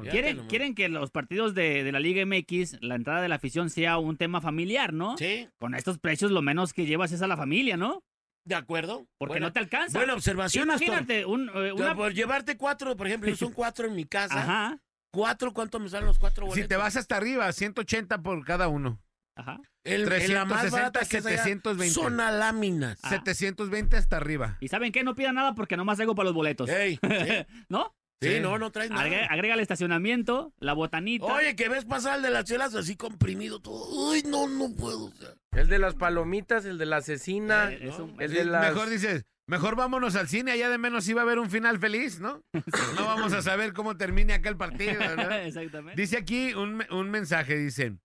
[0.49, 3.99] ¿Quieren, que los partidos de, de la Liga MX, la entrada de la afición sea
[3.99, 5.19] un tema familiar, ¿no?
[5.19, 8.03] Sí, Con estos precios lo menos que llevas es a la familia, ¿no?
[8.47, 9.07] de acuerdo.
[9.17, 9.99] Porque no te alcanza.
[9.99, 10.87] Buena observación, Astor.
[10.87, 11.95] Imagínate, un, eh, una...
[11.97, 14.39] por llevarte cuatro, por ejemplo, son cuatro en mi casa.
[14.39, 14.79] Ajá,
[15.15, 15.53] ¿Cuatro?
[15.55, 16.63] ¿Cuánto me salen los cuatro boletos?
[16.63, 19.01] Si te vas hasta arriba, 180 por cada uno.
[19.37, 19.61] ajá.
[19.85, 21.93] El, en la más 360, barata que es allá, 720.
[21.95, 22.99] Son a láminas.
[23.03, 23.11] Ah.
[23.11, 24.57] 720 hasta arriba.
[24.61, 25.05] ¿Y saben qué?
[25.05, 26.71] No pidan nada porque nomás traigo para los boletos.
[26.71, 27.01] Ey, sí,
[27.69, 27.95] ¿No?
[28.23, 28.41] sí, Sí.
[28.41, 29.03] no, no traes nada.
[29.03, 31.27] Agrega, agrega el estacionamiento, la botanita.
[31.27, 33.87] Oye, que ves pasar el de las chelas así comprimido todo.
[34.11, 35.05] Uy, no, no puedo.
[35.07, 35.35] o sea.
[35.53, 38.73] El de las palomitas, el de la asesina, Eh, es un- el Sí, de las...
[38.73, 42.21] Mejor dices, mejor vámonos al cine, allá de menos iba a haber un final feliz,
[42.21, 42.43] ¿no?
[42.97, 45.31] No vamos a saber cómo termine acá el partido, ¿no?
[45.33, 46.01] Exactamente.
[46.01, 47.97] Dice aquí un, me- un mensaje, dice,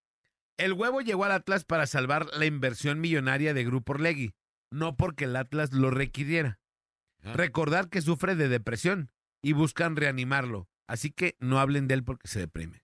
[0.58, 4.34] el huevo llegó al Atlas para salvar la inversión millonaria de Grupo Orlegui,
[4.72, 6.60] no porque el Atlas lo requiriera.
[7.24, 7.34] Ah.
[7.34, 9.10] Recordar que sufre de depresión
[9.42, 12.82] y buscan reanimarlo, así que no hablen de él porque se deprime.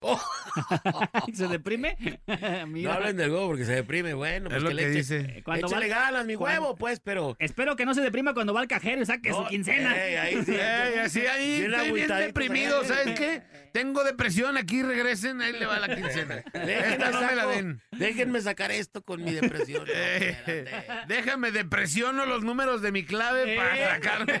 [1.34, 1.96] ¿Se deprime?
[2.66, 4.14] No hablen del huevo porque se deprime.
[4.14, 5.16] Bueno, pues es lo que que le eche- dice.
[5.38, 7.36] Eh, Cuando va- ganas, mi cuando- huevo, pues, pero...
[7.38, 9.96] Espero que no se deprima cuando va al cajero y saque su quincena.
[9.96, 10.56] ey, ahí sí.
[10.56, 12.86] Así ahí, estoy bien deprimido, eh.
[12.86, 13.42] ¿sabes qué?
[13.72, 16.36] Tengo depresión, aquí regresen, ahí le va la quincena.
[16.52, 17.50] Esta no me la saco.
[17.50, 17.82] den.
[17.92, 19.84] Déjenme sacar esto con mi depresión.
[19.84, 20.66] No, Eh,
[21.08, 23.56] déjame depresiono los números de mi clave Eh.
[23.56, 24.40] para sacarme.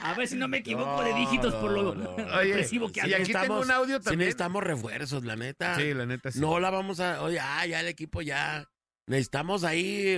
[0.02, 3.16] A ver si no me equivoco de dígitos por lo No, depresivo que y ando.
[3.18, 4.18] aquí tengo un audio Sí también.
[4.20, 5.76] necesitamos refuerzos, la neta.
[5.76, 6.40] Sí, la neta sí.
[6.40, 7.22] No la vamos a...
[7.22, 8.68] Oye, ah, ya el equipo ya...
[9.06, 10.16] Necesitamos ahí...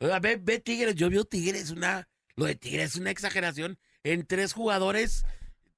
[0.00, 0.94] Oiga, ve, ve Tigres.
[0.94, 2.08] Yo veo Tigres una...
[2.36, 3.78] Lo de Tigres es una exageración.
[4.04, 5.24] En tres jugadores...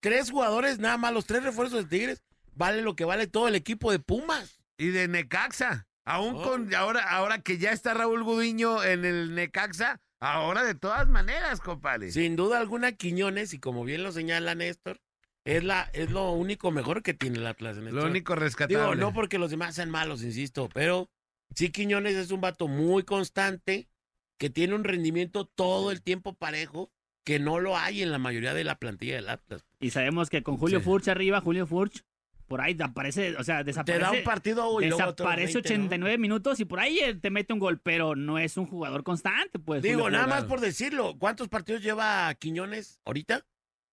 [0.01, 2.23] Tres jugadores, nada más los tres refuerzos de Tigres.
[2.55, 4.61] Vale lo que vale todo el equipo de Pumas.
[4.77, 5.87] Y de Necaxa.
[6.05, 6.43] Aún Oh.
[6.43, 11.61] con ahora, ahora que ya está Raúl Gudiño en el Necaxa, ahora de todas maneras,
[11.61, 12.11] compadre.
[12.11, 15.01] Sin duda alguna, Quiñones, y como bien lo señala Néstor,
[15.45, 18.79] es, la, es lo único mejor que tiene el Atlas en Lo este único rescatable.
[18.79, 21.09] Digo, no porque los demás sean malos, insisto, pero
[21.55, 23.89] sí Quiñones es un vato muy constante,
[24.39, 26.93] que tiene un rendimiento todo el tiempo parejo,
[27.25, 29.67] que no lo hay en la mayoría de la plantilla del Atlas.
[29.81, 30.85] Y sabemos que con Julio Sí.
[30.85, 32.05] Furch arriba, Julio Furch,
[32.49, 34.01] por ahí aparece, o sea, Te desaparece.
[34.05, 35.75] da un partido y luego Desaparece 20, ¿no?
[35.85, 39.05] 89 minutos y por ahí eh, te mete un gol, pero no es un jugador
[39.05, 39.83] constante, pues.
[39.83, 43.47] Digo, nada más por decirlo, ¿cuántos partidos lleva Quiñones ahorita?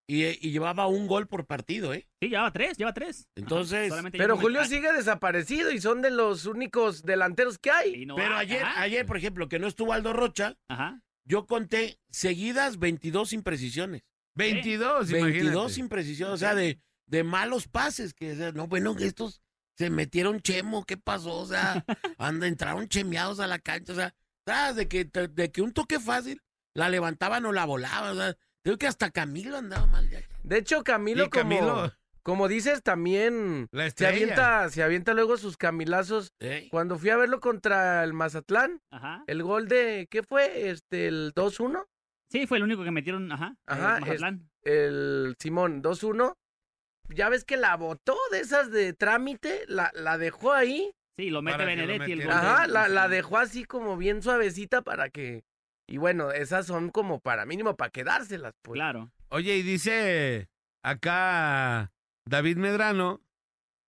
[0.08, 2.08] Y, y llevaba un gol por partido, ¿eh?
[2.22, 3.28] Sí, lleva tres, lleva tres.
[3.36, 8.06] Entonces, Pero Julio sigue desaparecido y son de los únicos delanteros que hay.
[8.06, 11.02] no Pero ayer, ajá, ayer, por ejemplo, que no estuvo Aldo Rocha, Ajá.
[11.28, 14.04] yo conté seguidas 22 imprecisiones.
[14.36, 15.80] 22, 22 imagínate.
[15.80, 19.42] imprecisiones, o sea, de, de malos pases, que o sea, no, bueno, que estos
[19.78, 21.34] se metieron chemo, ¿qué pasó?
[21.38, 21.84] O sea,
[22.18, 24.14] anda, entraron chemeados a la cancha, o sea,
[24.46, 24.76] ¿sabes?
[24.76, 26.42] De que, de que un toque fácil,
[26.74, 30.22] la levantaban o la volaban, o sea, creo que hasta Camilo andaba mal ya.
[30.44, 31.92] De hecho, Camilo, Y Camilo, como,
[32.24, 36.34] como dices, también la se avienta, se avienta luego sus camilazos.
[36.40, 39.24] Ey, Cuando fui a verlo contra el Mazatlán, Ajá.
[39.28, 40.70] el gol de, ¿qué fue?
[40.70, 41.86] Este, el 2-1,
[42.32, 43.56] Sí, fue el único que metieron, ajá.
[43.68, 44.50] Ajá, eh, Mazatlán.
[44.64, 46.36] el Simón, 2-1.
[47.10, 50.92] Ya ves que la botó de esas de trámite, la, la dejó ahí.
[51.18, 52.34] Sí, lo mete Benedetti el gol.
[52.34, 55.44] Ajá, la, la dejó así como bien suavecita para que...
[55.88, 58.78] Y bueno, esas son como para mínimo para quedárselas, pues.
[58.78, 59.12] Claro.
[59.30, 60.50] Oye, y dice
[60.84, 61.92] acá
[62.28, 63.22] David Medrano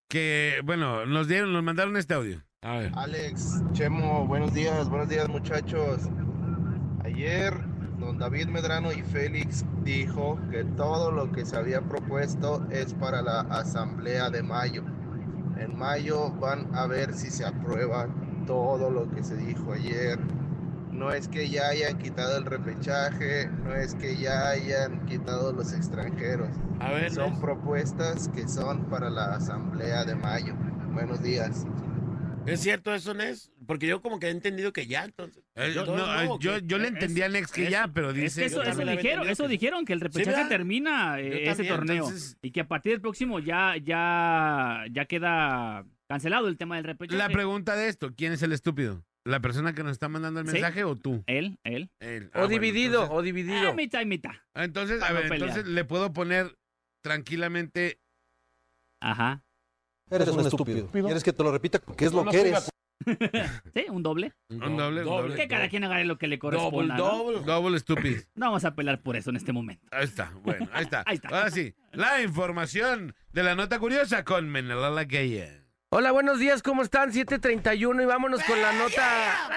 [0.08, 2.44] que, bueno, nos dieron, nos mandaron este audio.
[2.62, 2.92] a ver.
[2.94, 6.02] Alex, Chemo, buenos días, buenos días muchachos.
[7.04, 7.52] Ayer
[7.98, 13.22] don David Medrano y Félix dijo que todo lo que se había propuesto es para
[13.22, 14.84] la asamblea de mayo.
[15.56, 18.08] En mayo van a ver si se aprueba
[18.46, 20.18] todo lo que se dijo ayer.
[20.92, 25.72] No es que ya hayan quitado el repechaje, no es que ya hayan quitado los
[25.72, 26.48] extranjeros.
[26.80, 30.54] A ver, Son propuestas que son para la asamblea de mayo.
[30.92, 31.66] Buenos días.
[32.52, 33.50] ¿Es cierto eso, Nes?
[33.66, 35.42] Porque yo como que he entendido que ya, entonces.
[35.54, 37.88] Eh, Yo- no, no, yo, que- yo le es- entendí a Nex que es- ya,
[37.88, 38.40] pero Es dice...
[38.40, 42.04] que eso, dijeron, eso que- dijeron, que el repechaje termina eh, ese torneo.
[42.04, 46.84] entonces- Y que a partir del próximo ya, ya, ya queda cancelado el tema del
[46.84, 47.18] repechaje.
[47.18, 49.04] La pregunta de esto, ¿quién es el estúpido?
[49.24, 50.52] ¿La persona que nos está mandando el Sí.
[50.54, 51.22] mensaje o tú?
[51.26, 51.90] Él, él.
[52.00, 52.24] Él.
[52.26, 53.68] O Ah, bueno, dividido, entonces- o dividido.
[53.70, 54.30] Eh, mitad y mitad.
[54.54, 56.56] Entonces, a ver, entonces le puedo poner
[57.02, 57.98] tranquilamente.
[59.00, 59.44] Ajá.
[60.10, 60.88] Eres un estúpido.
[60.90, 61.78] ¿Quieres que te lo repita?
[61.96, 62.70] ¿Qué es lo que eres?
[63.74, 64.34] Sí, un doble.
[64.50, 65.36] Un doble, un doble.
[65.36, 66.96] Que cada quien agarre lo que le corresponda.
[66.96, 67.04] ¿no?
[67.04, 67.52] Double, double.
[67.52, 68.18] Double stupid.
[68.34, 69.86] No vamos a pelear por eso en este momento.
[69.92, 71.02] Ahí está, bueno, ahí está.
[71.06, 71.28] Ahí está.
[71.28, 75.64] Ahora sí, la información de la nota curiosa con Menelala Gaya.
[75.90, 77.12] Hola, buenos días, ¿cómo están?
[77.12, 79.48] 7.31 y vámonos con la nota...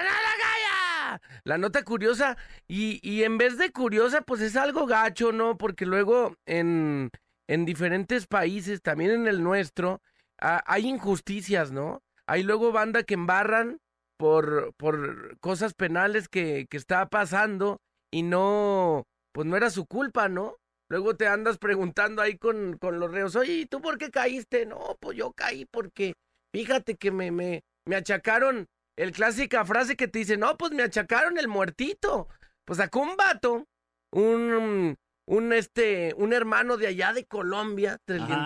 [1.44, 2.38] La nota curiosa.
[2.68, 5.58] Y, y en vez de curiosa, pues es algo gacho, ¿no?
[5.58, 7.10] Porque luego en,
[7.48, 10.00] en diferentes países, también en el nuestro,
[10.42, 12.02] ah, hay injusticias, ¿no?
[12.26, 13.78] Hay luego banda que embarran
[14.18, 17.78] por, por cosas penales que, que está pasando
[18.12, 20.56] y no, pues no era su culpa, ¿no?
[20.90, 24.66] Luego te andas preguntando ahí con, con los reos, oye, ¿y tú por qué caíste?
[24.66, 26.14] No, pues yo caí porque,
[26.54, 28.66] fíjate que me, me, me achacaron,
[28.98, 32.28] el clásica frase que te dice, no, pues me achacaron el muertito.
[32.66, 33.64] Pues sacó un vato,
[34.12, 38.44] un, un, este, un hermano de allá de Colombia, del Ajá.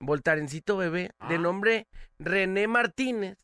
[0.00, 1.38] Voltarencito bebé, de Ah.
[1.38, 1.86] nombre
[2.18, 3.38] René Martínez,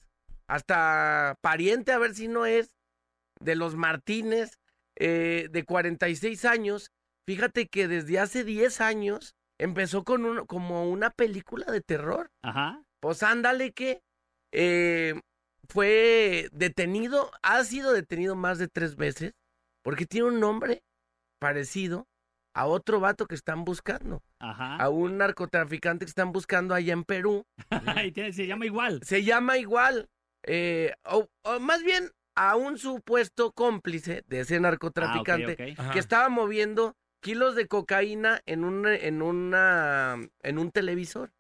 [0.47, 2.77] hasta pariente, a ver si no es,
[3.41, 4.59] de los Martínez,
[4.97, 6.91] eh, de 46 años.
[7.27, 12.31] Fíjate que desde hace 10 años empezó con un, como una película de terror.
[12.43, 12.83] Ajá.
[13.01, 14.03] Pues ándale que
[14.53, 15.15] eh,
[15.69, 19.33] fue detenido, ha sido detenido más de tres veces,
[19.83, 20.83] porque tiene un nombre
[21.39, 22.09] parecido
[22.55, 24.77] a otro vato que están buscando, Ajá.
[24.77, 27.45] a un narcotraficante que están buscando allá en Perú.
[28.09, 29.01] Y tiene- se llama igual.
[29.05, 30.09] Se llama igual,
[30.45, 36.29] eh, o, o más bien a un supuesto cómplice de ese narcotraficante Ah, que estaba
[36.29, 41.33] moviendo kilos de cocaína en un, en una, en un televisor.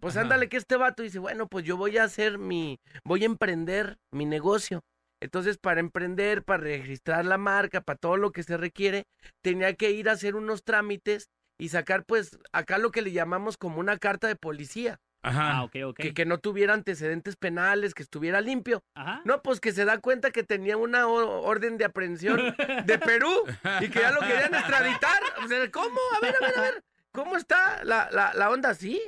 [0.00, 0.22] Pues Ajá.
[0.22, 3.98] ándale que este vato dice, bueno, pues yo voy a hacer mi, voy a emprender
[4.10, 4.82] mi negocio.
[5.20, 9.04] Entonces, para emprender, para registrar la marca, para todo lo que se requiere,
[9.42, 11.28] tenía que ir a hacer unos trámites
[11.58, 15.56] y sacar, pues, acá lo que le llamamos como una carta de policía, Ajá.
[15.58, 15.96] Ah, ok, ok.
[15.96, 18.84] que, que no tuviera antecedentes penales, que estuviera limpio.
[18.94, 19.20] Ajá.
[19.24, 22.36] No, pues que se da cuenta que tenía una orden de aprehensión
[22.86, 23.32] de Perú
[23.80, 25.20] y que ya lo querían extraditar.
[25.44, 25.98] O sea, ¿Cómo?
[26.16, 26.84] A ver, a ver, a ver.
[27.10, 29.02] ¿Cómo está la, la, la onda así?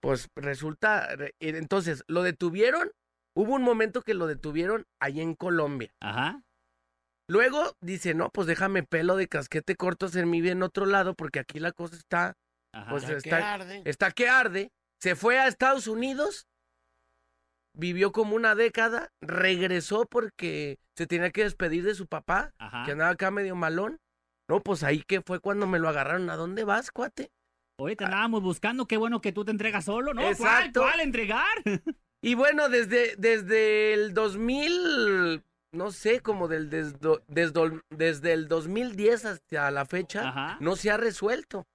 [0.00, 2.90] Pues resulta, re- entonces, lo detuvieron.
[3.34, 5.92] Hubo un momento que lo detuvieron ahí en Colombia.
[6.00, 6.42] Ajá.
[7.28, 11.14] Luego dice, no, pues déjame pelo de casquete corto hacer mi bien en otro lado
[11.14, 12.36] porque aquí la cosa está,
[12.74, 12.90] Ajá.
[12.90, 13.82] Pues, que está- arde.
[13.84, 14.70] está que arde.
[15.00, 16.46] Se fue a Estados Unidos,
[17.74, 22.84] vivió como una década, regresó porque se tenía que despedir de su papá Ajá.
[22.84, 23.98] que andaba acá medio malón.
[24.48, 26.28] No, pues ahí que fue cuando me lo agarraron.
[26.28, 27.30] ¿A dónde vas, cuate?
[27.78, 28.86] Oye, te andábamos buscando.
[28.86, 30.20] Qué bueno que tú te entregas solo, ¿no?
[30.22, 30.80] ¿Cuál, Exacto.
[30.82, 31.46] ¿Cuál entregar?
[32.22, 39.24] Y bueno, desde, desde el 2000, no sé, como del desdo- desdo- desde el 2010
[39.24, 40.56] hasta la fecha, Ajá.
[40.60, 41.66] no se ha resuelto.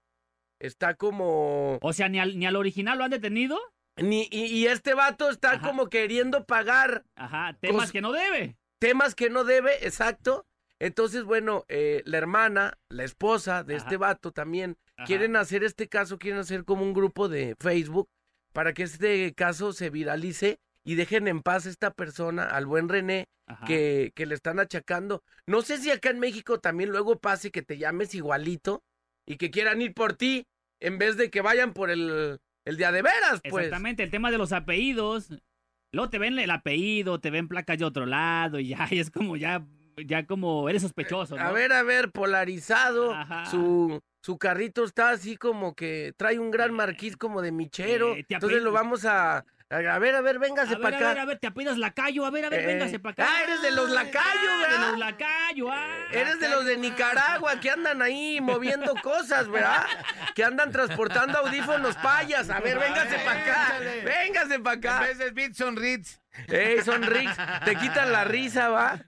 [0.59, 1.77] Está como...
[1.81, 3.59] O sea, ni al, ni al original lo han detenido.
[3.97, 5.67] Ni, y, y este vato está Ajá.
[5.67, 7.57] como queriendo pagar Ajá.
[7.59, 8.57] Temas Cos- que no debe.
[8.79, 10.45] temas que no debe, exacto.
[10.79, 16.19] Entonces, bueno, eh, la hermana, la esposa de este vato también quieren hacer este caso,
[16.19, 18.07] quieren hacer como un grupo de Facebook
[18.57, 22.89] para que este caso se viralice y dejen en paz a esta persona, al buen
[22.89, 23.29] René,
[23.67, 25.21] que, que le están achacando.
[25.45, 28.83] No sé si acá en México también luego pase que te llames igualito
[29.27, 30.47] y que quieran ir por ti
[30.79, 33.65] en vez de que vayan por el, el día de veras, pues.
[33.65, 35.29] Exactamente, el tema de los apellidos.
[35.91, 39.11] Luego te ven el apellido, te ven placas de otro lado y ya y es
[39.11, 39.67] como ya,
[40.05, 41.41] ya como eres sospechoso, ¿no?
[41.41, 43.13] A ver, a ver, polarizado.
[43.13, 43.45] Ajá.
[43.45, 48.15] Su, su carrito está así como que trae un gran marquís como de michero.
[48.15, 49.45] Eh, Entonces lo vamos a.
[49.69, 51.09] A a ver, a ver, a véngase para a acá.
[51.09, 53.27] ver, a ver, te apidas lacayo, a ver, a ver, Eh, véngase para acá.
[53.29, 54.89] ah, eres de los lacayos, Ah, De ¿verdad?
[54.91, 55.36] los lacayos,
[55.69, 56.05] ah.
[56.11, 59.85] Eres de los de Nicaragua que andan ahí moviendo cosas, ¿verdad?
[60.35, 62.49] Que andan transportando audífonos payas.
[62.49, 63.79] A ver, véngase para acá.
[64.03, 64.99] Véngase para acá.
[65.01, 66.19] vez de Beats son Ritz.
[66.47, 67.35] Ey, son Ricks.
[67.65, 68.99] Te quitan la risa, ¿va?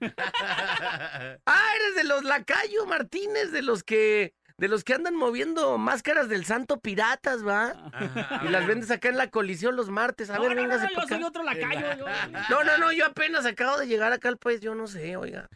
[1.46, 4.34] Ah, eres de los lacayos, Martínez, de los que.
[4.60, 7.90] De los que andan moviendo máscaras del santo piratas, ¿va?
[7.92, 8.42] Ajá.
[8.44, 10.28] Y las vendes acá en la colisión los martes.
[10.30, 11.26] A No, ver, no, no, no, yo soy acá.
[11.26, 11.96] otro lacayo.
[11.98, 12.06] yo-
[12.50, 15.48] No, no, no, yo apenas acabo de llegar acá al país, yo no sé, oiga.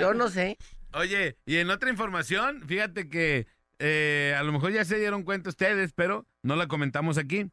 [0.00, 0.56] Yo no sé.
[0.94, 3.46] Oye, y en otra información, fíjate que
[3.78, 7.46] eh, a lo mejor ya se dieron cuenta ustedes, pero no la comentamos aquí.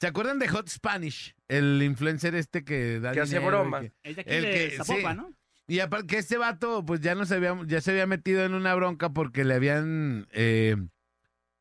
[0.00, 1.34] ¿Se acuerdan de Hot Spanish?
[1.48, 3.82] El influencer este que da Que hace dinero bromas.
[3.82, 5.22] que- Es de aquí El de que- Zapopan, sí.
[5.22, 5.32] ¿no?
[5.70, 8.54] Y aparte que este vato, pues ya no se había, ya se había metido en
[8.54, 10.76] una bronca porque le habían, eh,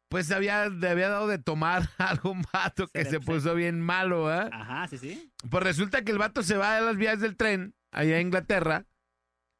[0.10, 3.54] pues había, le había dado de tomar a algún vato que le- se se- puso
[3.54, 4.50] bien malo, ¿eh?
[4.52, 5.32] Ajá, sí, sí.
[5.52, 8.86] Pues resulta que el vato se va a las vías del tren, allá en Inglaterra,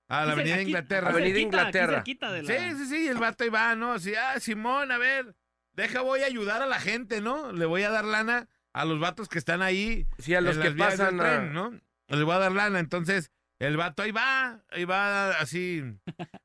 [0.08, 1.10] a la avenida aquí- Inglaterra.
[1.12, 2.04] Avenida Inglaterra.
[2.04, 3.94] de la- Sí, sí, sí, el vato ahí va, ¿no?
[3.94, 5.36] Así, ah, Simón, a ver,
[5.74, 7.52] deja, voy a ayudar a la gente, ¿no?
[7.52, 10.08] Le voy a dar lana a los vatos que están ahí.
[10.18, 11.72] Sí, a los en que las vías del pasan a- tren, ¿no?
[12.08, 15.84] Le voy a dar lana, entonces el vato ahí va, ahí va así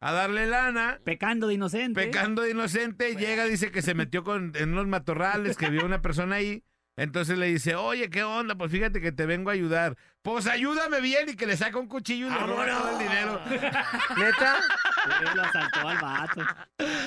[0.01, 1.01] a darle lana.
[1.05, 2.03] Pecando de inocente.
[2.03, 6.03] Pecando de inocente, llega, dice que se metió con, en unos matorrales, que vio una
[6.03, 6.65] persona ahí.
[6.97, 8.57] Entonces le dice, oye, ¿qué onda?
[8.57, 9.97] Pues fíjate que te vengo a ayudar.
[10.25, 13.41] Pues ayúdame bien y que le saca un cuchillo y le roba todo el dinero.
[14.17, 14.57] ¿Neta?
[15.05, 16.41] Sí, lo asaltó al vato.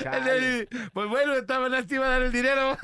[0.04, 0.68] Chale.
[0.92, 2.78] Pues bueno, maneras te iba a dar el dinero.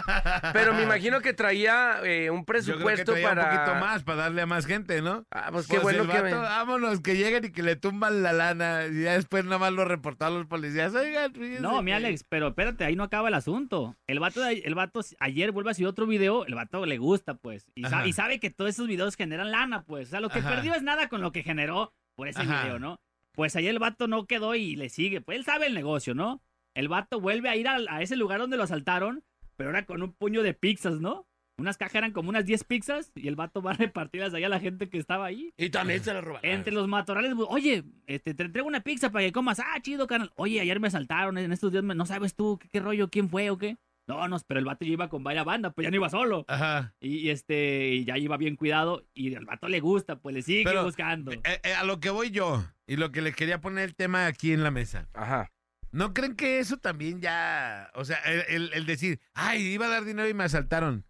[0.52, 3.42] Pero me imagino que traía eh, un Yo creo que presupuesto traía para...
[3.42, 5.24] un poquito más para darle a más gente, ¿no?
[5.32, 6.22] Ah, pues qué bueno el que...
[6.22, 8.86] me- Vámonos, que lleguen y que le tumban la lana.
[8.86, 10.94] Y ya después nada más lo reportaron los policías.
[10.94, 13.96] Oigan, fíjense No, mi Alex, pero espérate, ahí no acaba el asunto.
[14.06, 17.34] El vato, de- el vato ayer vuelve a subir otro video, el vato le gusta,
[17.34, 17.66] pues.
[17.74, 18.06] Y, sa- Ajá.
[18.06, 20.08] y sabe que todos esos videos generan lana, pues.
[20.08, 20.50] O sea, lo que Ajá.
[20.50, 22.62] perdió es nada con lo que generó por ese Ajá.
[22.64, 23.00] video, ¿no?
[23.32, 25.20] Pues ayer el vato no quedó y le sigue.
[25.20, 26.42] Pues él sabe el negocio, ¿no?
[26.74, 29.24] El vato vuelve a ir al- a, ese lugar donde lo asaltaron,
[29.56, 31.26] pero ahora con un puño de pizzas, ¿no?
[31.58, 34.48] Unas cajas eran como unas 10 pizzas y el vato va a repartirlas ahí a
[34.48, 35.52] la gente que estaba ahí.
[35.58, 36.50] Y también se la robaron.
[36.50, 39.60] Entre los matorrales, oye, este, te entrego una pizza para que comas.
[39.60, 40.32] Ah, chido, carnal.
[40.36, 41.84] Oye, ayer me asaltaron en estos días.
[41.84, 43.10] me- ¿No sabes tú qué, qué rollo?
[43.10, 43.76] ¿Quién fue o qué?
[44.16, 46.44] No, no, pero el vato ya iba con varias bandas, pues ya no iba solo.
[46.48, 46.94] Ajá.
[47.00, 49.04] Y, y este, y ya iba bien cuidado.
[49.14, 51.32] Y al vato le gusta, pues le sigue Pero, buscando.
[51.32, 54.26] Eh, eh, a lo que voy yo y lo que les quería poner el tema
[54.26, 55.08] aquí en la mesa.
[55.14, 55.50] Ajá.
[55.92, 59.90] ¿No creen que eso también ya, o sea, el, el- el decir, ay, iba a
[59.90, 61.04] dar dinero y me asaltaron,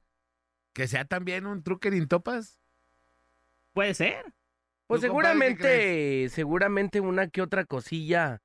[0.73, 2.59] que sea también un truque en topas?
[3.73, 4.25] Puede ser.
[4.87, 8.43] Pues ¿Tú, compadre, qué seguramente, seguramente una que otra cosilla,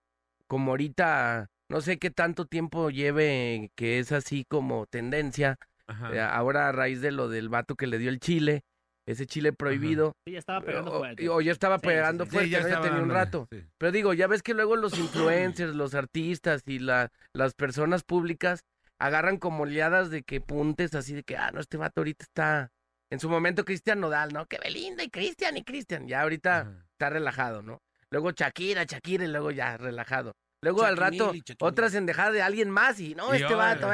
[0.48, 6.14] como ahorita, no sé qué tanto tiempo lleve que es así como tendencia, Ajá.
[6.16, 8.64] eh, ahora a raíz de lo del vato que le dio el chile,
[9.08, 11.30] ese chile prohibido, Sí, ya estaba pegando o, fuerte.
[11.30, 12.32] o ya estaba Sí, pegando sí.
[12.32, 12.64] fuerte, Sí, ya ¿no?
[12.64, 13.48] ya estaba tenía un rato.
[13.52, 13.64] sí.
[13.78, 18.62] Pero digo, ya ves que luego los influencers, los artistas y la, las personas públicas
[18.98, 22.72] agarran como oleadas de que puntes así de que, ah, no, este vato ahorita está...
[23.12, 24.48] En su momento Cristian Nodal, ¿no?
[24.48, 26.08] Que Belinda y Cristian y Cristian.
[26.08, 26.86] Ya ahorita Ajá.
[26.94, 27.84] está relajado, ¿no?
[28.10, 30.34] Luego Shakira, Shakira y luego ya relajado.
[30.66, 31.72] Luego al rato y chaquimil.
[31.72, 33.88] otra sendejada de alguien más y no, Y este vato.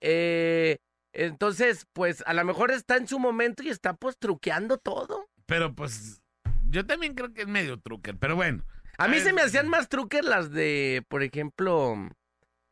[0.00, 0.78] Eh,
[1.12, 5.28] entonces, pues a lo mejor está en su momento y está pues truqueando todo.
[5.46, 6.20] Pero pues,
[6.68, 8.64] yo también creo que es medio truque, pero bueno.
[8.98, 11.96] A mí se me hacían más truques las de, por ejemplo,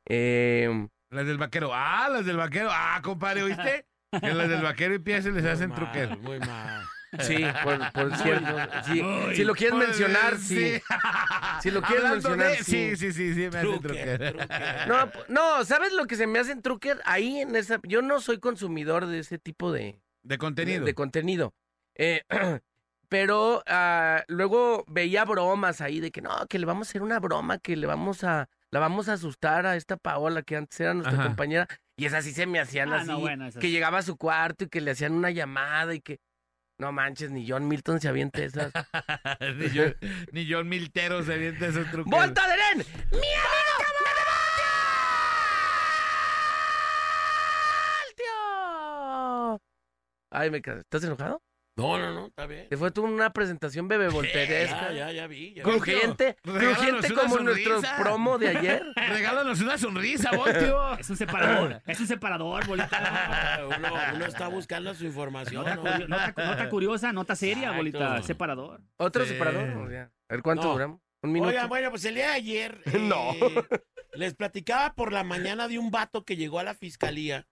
[0.08, 3.86] eh, Las del vaquero, ah, las del vaquero, ah, compadre, ¿oíste?
[4.20, 6.08] Que las del vaquero y pies se les hacen Muy truquer.
[6.10, 6.82] mal, Muy mal.
[7.20, 8.56] Sí, por, por cierto.
[8.84, 9.02] sí,
[9.34, 10.80] si lo quieres mencionar, sí.
[11.60, 12.96] Si lo quieres Hablando mencionar, de- sí.
[12.96, 12.96] sí.
[12.96, 14.34] Sí, sí, sí, me hacen truque.
[14.88, 17.00] No, no, ¿sabes lo que se me hacen trucker?
[17.04, 20.84] Ahí en esa, yo no soy consumidor de ese tipo de, De contenido.
[20.84, 21.54] de contenido.
[21.94, 22.22] Eh,
[23.08, 27.20] pero ah, luego veía bromas ahí de que no, que le vamos a hacer una
[27.20, 30.94] broma, que le vamos a, la vamos a asustar a esta Paola que antes era
[30.94, 31.24] nuestra Ajá.
[31.26, 31.68] compañera.
[31.96, 34.64] Y esas sí se me hacían Ah, así, no, bueno, que llegaba a su cuarto
[34.64, 36.18] y que le hacían una llamada y que,
[36.82, 38.72] no manches, ni John Milton se avienta esas.
[40.32, 42.10] ni, John Miltero se avienta esos truques.
[42.10, 42.78] ¡Volta de Ren!
[43.12, 43.82] ¡Mi amigo
[50.34, 51.42] Ay, me ¿Estás enojado?
[51.74, 52.68] No, no, no, está bien.
[52.68, 54.92] Te fue tú una presentación bebé volteresca.
[54.92, 55.54] Ya, ya, ya vi.
[55.54, 55.70] ya vi.
[55.70, 58.84] Crujiente, crujiente como nuestro promo de ayer.
[59.08, 60.98] Regálanos una sonrisa, Voltio.
[60.98, 61.82] Es un separador.
[61.86, 63.60] es un separador, bolita.
[63.66, 65.64] Uno, uno está buscando su información.
[65.64, 65.82] Nota, ¿no?
[65.82, 67.76] curio- nota- nota curiosa, nota seria, Exacto.
[67.78, 68.22] bolita.
[68.22, 68.80] Separador.
[68.98, 69.30] Otro Sí.
[69.32, 69.68] separador.
[69.78, 70.72] o sea, A ver cuánto No.
[70.74, 71.00] duramos.
[71.22, 71.50] Un minuto.
[71.50, 73.32] Oigan, bueno, pues el día de ayer eh, No.
[74.12, 77.46] les platicaba por la mañana de un vato que llegó a la fiscalía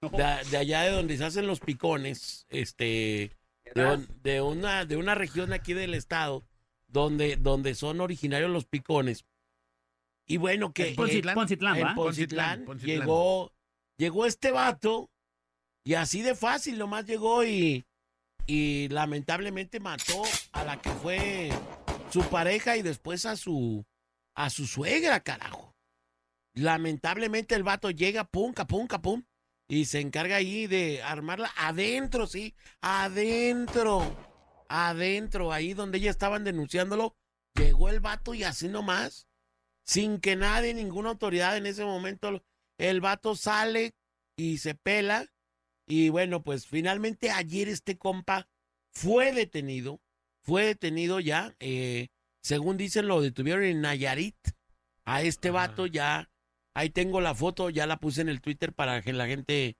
[0.00, 3.32] de, de allá de donde se hacen los picones, este,
[3.74, 6.44] de, un- de una, de una región aquí del estado
[6.86, 9.24] donde, donde son originarios los picones.
[10.26, 11.94] Y bueno, que En Poncit- eh, Poncitlán, en ¿va?
[11.94, 13.00] Poncitlán, Poncitlán, Poncitlán.
[13.00, 13.52] llegó,
[13.98, 15.10] llegó este vato
[15.84, 17.86] y así de fácil nomás llegó y,
[18.46, 21.50] y lamentablemente mató a la que fue
[22.10, 23.84] su pareja y después a su
[24.34, 25.74] a su suegra, carajo.
[26.54, 29.22] Lamentablemente el vato llega, pum, capum, capum,
[29.68, 34.16] y se encarga ahí de armarla adentro, sí, adentro,
[34.68, 37.14] adentro, ahí donde ya estaban denunciándolo,
[37.54, 39.28] llegó el vato y así nomás,
[39.84, 42.42] sin que nadie, ninguna autoridad en ese momento,
[42.78, 43.94] el vato sale
[44.36, 45.26] y se pela,
[45.86, 48.48] y bueno, pues finalmente ayer este compa
[48.90, 50.00] fue detenido,
[50.42, 52.08] fue detenido ya, eh,
[52.40, 54.36] según dicen, lo detuvieron en Nayarit,
[55.04, 55.68] a este Ajá.
[55.68, 56.30] vato ya
[56.78, 59.76] Ahí tengo la foto, ya la puse en el Twitter para que la gente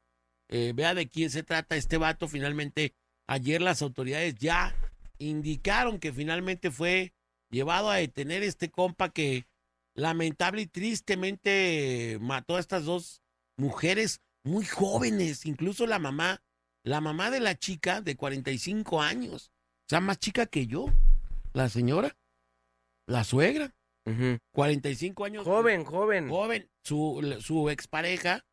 [0.49, 2.27] eh, vea de quién se trata este vato.
[2.27, 2.93] Finalmente,
[3.29, 4.75] ayer las autoridades ya
[5.19, 7.15] indicaron que finalmente fue
[7.51, 9.47] llevado a detener este compa que
[9.95, 13.23] lamentable y tristemente mató a estas dos
[13.57, 16.43] mujeres muy jóvenes, incluso la mamá,
[16.83, 19.53] la mamá de la chica de 45 años,
[19.87, 20.87] o sea, más chica que yo,
[21.53, 22.17] la señora,
[23.07, 23.73] la suegra,
[24.53, 25.45] 45 años.
[25.45, 26.29] Joven, joven.
[26.29, 28.47] Joven, su, su expareja,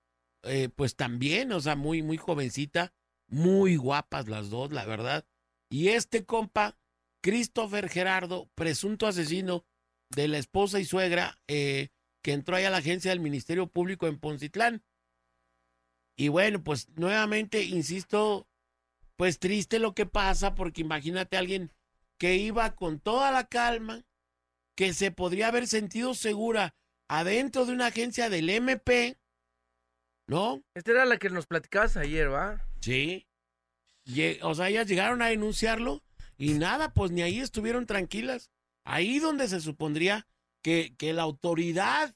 [0.43, 2.93] eh, pues también, o sea, muy, muy jovencita,
[3.27, 5.25] muy guapas las dos, la verdad.
[5.69, 6.77] Y este compa,
[7.21, 9.65] Christopher Gerardo, presunto asesino
[10.09, 11.89] de la esposa y suegra, eh,
[12.21, 14.83] que entró ahí a la agencia del Ministerio Público en Poncitlán.
[16.15, 18.47] Y bueno, pues nuevamente, insisto,
[19.15, 21.71] pues triste lo que pasa, porque imagínate a alguien
[22.17, 24.05] que iba con toda la calma,
[24.76, 26.76] que se podría haber sentido segura
[27.07, 29.17] adentro de una agencia del MP,
[30.28, 30.63] ¿no?
[30.73, 32.67] Esta era la que nos platicabas ayer, ¿va?
[32.82, 33.28] Sí.
[34.41, 36.03] O sea, ellas llegaron a denunciarlo
[36.38, 38.51] y nada, pues ni ahí estuvieron tranquilas.
[38.84, 40.28] Ahí donde se supondría
[40.61, 42.15] que, que la autoridad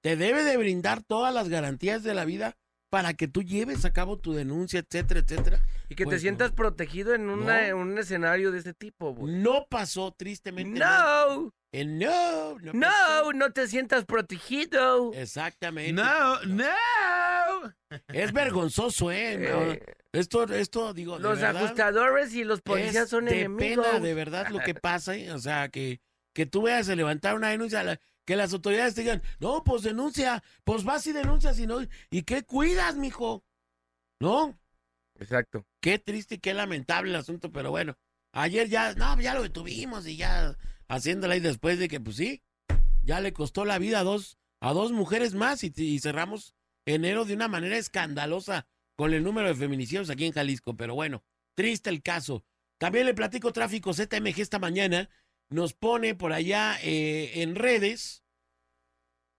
[0.00, 2.56] te debe de brindar todas las garantías de la vida
[2.94, 5.60] para que tú lleves a cabo tu denuncia, etcétera, etcétera.
[5.88, 6.54] Y que Pues te sientas no.
[6.54, 7.66] protegido en, una, No.
[7.66, 9.34] en un escenario de este tipo, güey.
[9.34, 10.78] No pasó, tristemente.
[10.78, 12.72] No, no, no.
[12.72, 15.12] no, no te sientas protegido.
[15.12, 15.92] Exactamente.
[15.92, 17.74] No, no.
[18.12, 19.38] Es vergonzoso, ¿eh?
[19.38, 19.82] No, Eh,
[20.12, 23.84] esto, esto, digo, de los verdad, ajustadores y los policías es son de enemigos.
[23.88, 25.32] pena de verdad lo que pasa, ¿eh?
[25.32, 26.00] o sea, que,
[26.32, 30.42] que tú veas a levantar una denuncia, la- que las autoridades digan, no, pues denuncia,
[30.64, 31.78] pues vas y denuncias y no,
[32.10, 33.44] ¿y qué cuidas, mijo?
[34.20, 34.58] ¿No?
[35.18, 35.66] Exacto.
[35.80, 37.96] Qué triste y qué lamentable el asunto, pero bueno,
[38.32, 40.56] ayer ya, no, ya lo detuvimos y ya
[40.88, 42.42] haciéndola y después de que, pues sí,
[43.02, 46.54] ya le costó la vida a dos, a dos mujeres más y, y cerramos
[46.86, 48.66] enero de una manera escandalosa
[48.96, 52.44] con el número de feminicidios aquí en Jalisco, pero bueno, triste el caso.
[52.78, 55.08] También le platico tráfico ZMG esta mañana,
[55.48, 58.24] nos pone por allá eh, en redes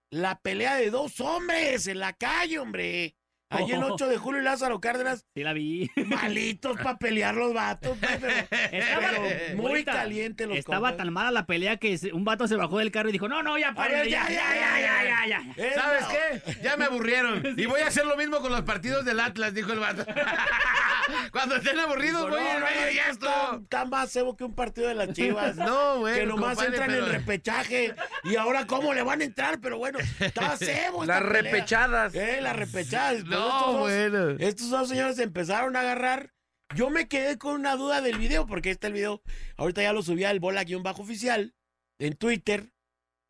[0.09, 3.17] la pelea de dos hombres en la calle, hombre.
[3.57, 5.89] Allí en 8 de julio y Lázaro Cárdenas, Sí la vi.
[6.05, 8.33] malitos para pelear los vatos, pues, pero,
[8.71, 10.97] Estaba pero muy caliente los Estaba compas.
[10.97, 13.57] tan mala la pelea que un vato se bajó del carro y dijo, no, no,
[13.57, 15.73] ya, paren, ya, ya, ya, ya, ya, ya.
[15.75, 16.07] ¿Sabes no.
[16.09, 16.61] qué?
[16.61, 17.43] Ya me aburrieron.
[17.57, 20.05] Y voy a hacer lo mismo con los partidos del Atlas, dijo el vato.
[21.31, 23.59] Cuando estén aburridos, voy No, a no, y está, esto.
[23.63, 25.55] está más cebo que un partido de las chivas.
[25.65, 26.15] No, güey.
[26.15, 27.95] que nomás compadre, entran pero- en repechaje.
[28.23, 29.59] Y ahora, ¿cómo le van a entrar?
[29.59, 31.05] Pero bueno, está cebo.
[31.05, 31.41] Las pelea.
[31.41, 32.15] repechadas.
[32.15, 33.23] Eh, las repechadas.
[33.25, 34.29] Pues estos dos- bueno.
[34.39, 36.31] Estos dos señores se empezaron a agarrar.
[36.75, 39.21] Yo me quedé con una duda del video, porque este el video,
[39.57, 41.53] ahorita ya lo subí al bola-bajo oficial
[41.99, 42.71] en Twitter.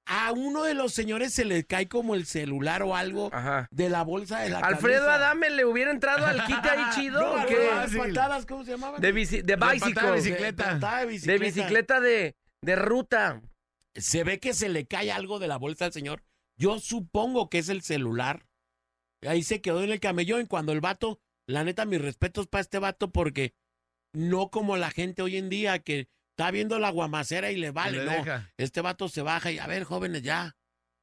[0.08, 3.68] A uno de los señores se le cae como el celular o algo Ajá.
[3.72, 5.16] de la bolsa de la Alfredo camisa.
[5.16, 7.22] Adame le hubiera entrado al quite ahí chido.
[7.22, 7.68] No, ¿o no, qué?
[7.74, 9.02] las patadas, ¿cómo se llamaban?
[9.02, 10.08] De, bici, de patada bicycle.
[10.08, 10.64] de bicicleta.
[10.66, 11.44] De, patada de De bicicleta.
[11.44, 13.42] bicicleta de, de ruta.
[13.96, 16.22] Se ve que se le cae algo de la bolsa al señor.
[16.56, 18.46] Yo supongo que es el celular.
[19.28, 20.46] Ahí se quedó en el camellón.
[20.46, 23.56] Cuando el vato, la neta, mis respetos para este vato, porque
[24.14, 28.00] no como la gente hoy en día que está viendo la guamacera y le vale,
[28.00, 28.12] le no.
[28.12, 28.54] deja.
[28.58, 30.56] Este vato se baja y, a ver, jóvenes, ya.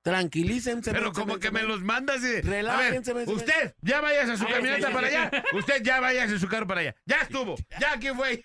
[0.03, 0.91] Tranquilícense.
[0.93, 2.41] Pero como que me los mandas y...
[2.41, 5.31] Relájense, usted ya váyase a su Ay, camioneta para allá.
[5.53, 6.95] Usted ya váyase a su carro para allá.
[7.07, 7.55] Ya estuvo.
[7.81, 8.45] Ya aquí fue.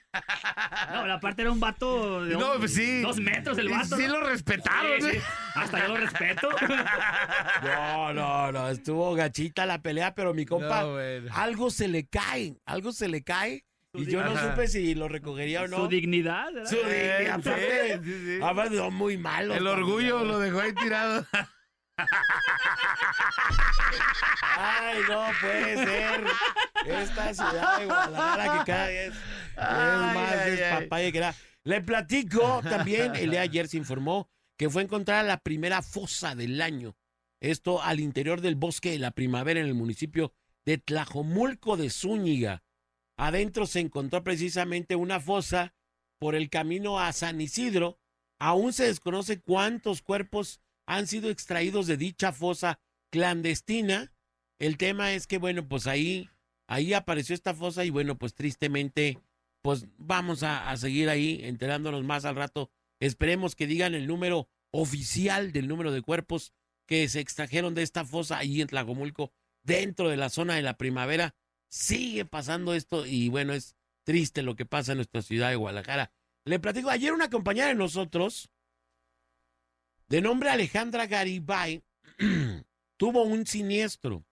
[0.93, 3.01] No, la parte era un vato de No, un- pues sí.
[3.01, 3.95] dos metros el vato.
[3.97, 4.19] Sí ¿no?
[4.19, 5.01] lo respetaron.
[5.01, 5.11] Sí, ¿eh?
[5.13, 5.19] sí.
[5.55, 6.49] Hasta yo lo respeto.
[7.63, 8.69] No, no, no.
[8.69, 11.31] Estuvo gachita la pelea, pero mi compa, No, bueno.
[11.33, 12.55] algo se le cae.
[12.65, 13.65] Algo se le cae.
[13.97, 14.49] Y yo no Ajá.
[14.51, 15.77] supe si lo recogería o no.
[15.77, 16.53] Su dignidad.
[16.53, 16.69] ¿verdad?
[16.69, 18.91] Su dignidad, Sí, aparte, sí, sí.
[18.91, 19.53] muy malo.
[19.53, 21.25] El orgullo lo dejó ahí tirado.
[24.57, 26.23] Ay, no puede ser.
[26.85, 29.19] Esta ciudad de Guadalajara que cada vez es
[29.57, 30.51] Ay, más ay, ay.
[30.51, 31.35] despapalle que nada.
[31.63, 36.33] Le platico también, el día de ayer se informó que fue encontrada la primera fosa
[36.35, 36.95] del año.
[37.41, 40.33] Esto al interior del bosque de la primavera en el municipio
[40.65, 42.63] de Tlajomulco de Zúñiga.
[43.17, 45.73] Adentro se encontró precisamente una fosa
[46.19, 47.99] por el camino a San Isidro.
[48.39, 52.79] Aún se desconoce cuántos cuerpos han sido extraídos de dicha fosa
[53.11, 54.13] clandestina.
[54.59, 56.29] El tema es que, bueno, pues ahí,
[56.67, 59.19] ahí apareció esta fosa y bueno, pues tristemente,
[59.63, 62.71] pues vamos a, seguir ahí enterándonos más al rato.
[62.99, 66.53] Esperemos que digan el número oficial del número de cuerpos
[66.87, 70.77] que se extrajeron de esta fosa ahí en Tlajomulco, dentro de la zona de la
[70.77, 71.35] primavera.
[71.69, 76.11] Sigue pasando esto y bueno, es triste lo que pasa en nuestra ciudad de Guadalajara.
[76.45, 78.49] Le platico, ayer una compañera de nosotros,
[80.07, 81.83] de nombre Alejandra Garibay,
[82.97, 84.23] tuvo un siniestro.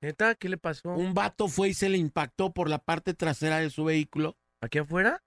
[0.00, 0.34] ¿Neta?
[0.36, 0.90] ¿Qué le pasó?
[0.90, 4.36] Un vato fue y se le impactó por la parte trasera de su vehículo.
[4.60, 5.24] ¿Aquí afuera?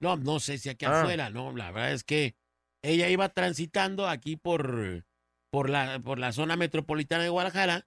[0.00, 1.00] No, no sé si aquí Ah.
[1.00, 2.36] afuera, no, la verdad es que
[2.82, 5.04] ella iba transitando aquí por,
[5.50, 7.86] por, la, por la zona metropolitana de Guadalajara.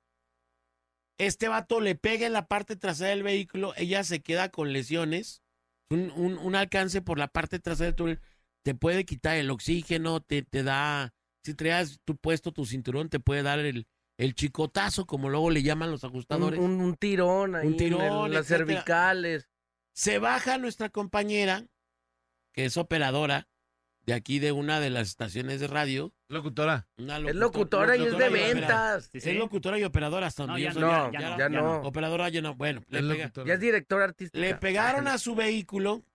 [1.18, 5.42] Este vato le pega en la parte trasera del vehículo, ella se queda con lesiones,
[5.90, 8.20] un, un- un alcance por la parte trasera del
[8.64, 11.14] te puede quitar el oxígeno, te, te da,
[11.44, 13.88] si traías tu puesto tu cinturón, te puede dar el,
[14.18, 16.60] el chicotazo, como luego le llaman los ajustadores.
[16.60, 17.66] un- un tirón ahí.
[17.66, 18.68] Un en tirón, el- las etcétera.
[18.68, 19.50] cervicales.
[19.96, 21.66] Se baja nuestra compañera,
[22.54, 23.48] que es operadora
[24.08, 26.14] de aquí de una de las estaciones de radio.
[26.30, 26.88] Locutora.
[26.98, 29.10] Una Es locutora y es de ventas.
[29.12, 29.34] Sí, Es sí.
[29.34, 30.98] locutora y operadora hasta No, donde ya yo no, soy.
[30.98, 31.82] No, ya no, ya ya no.
[31.82, 32.56] Operadora ya no.
[32.56, 33.46] Bueno, le, pega-.
[33.46, 34.40] Ya es director artístico.
[34.40, 36.06] le pegaron a su vehículo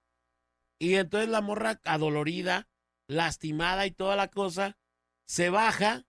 [0.79, 2.67] y entonces la morra adolorida,
[3.09, 4.79] lastimada y toda la cosa,
[5.27, 6.07] se baja.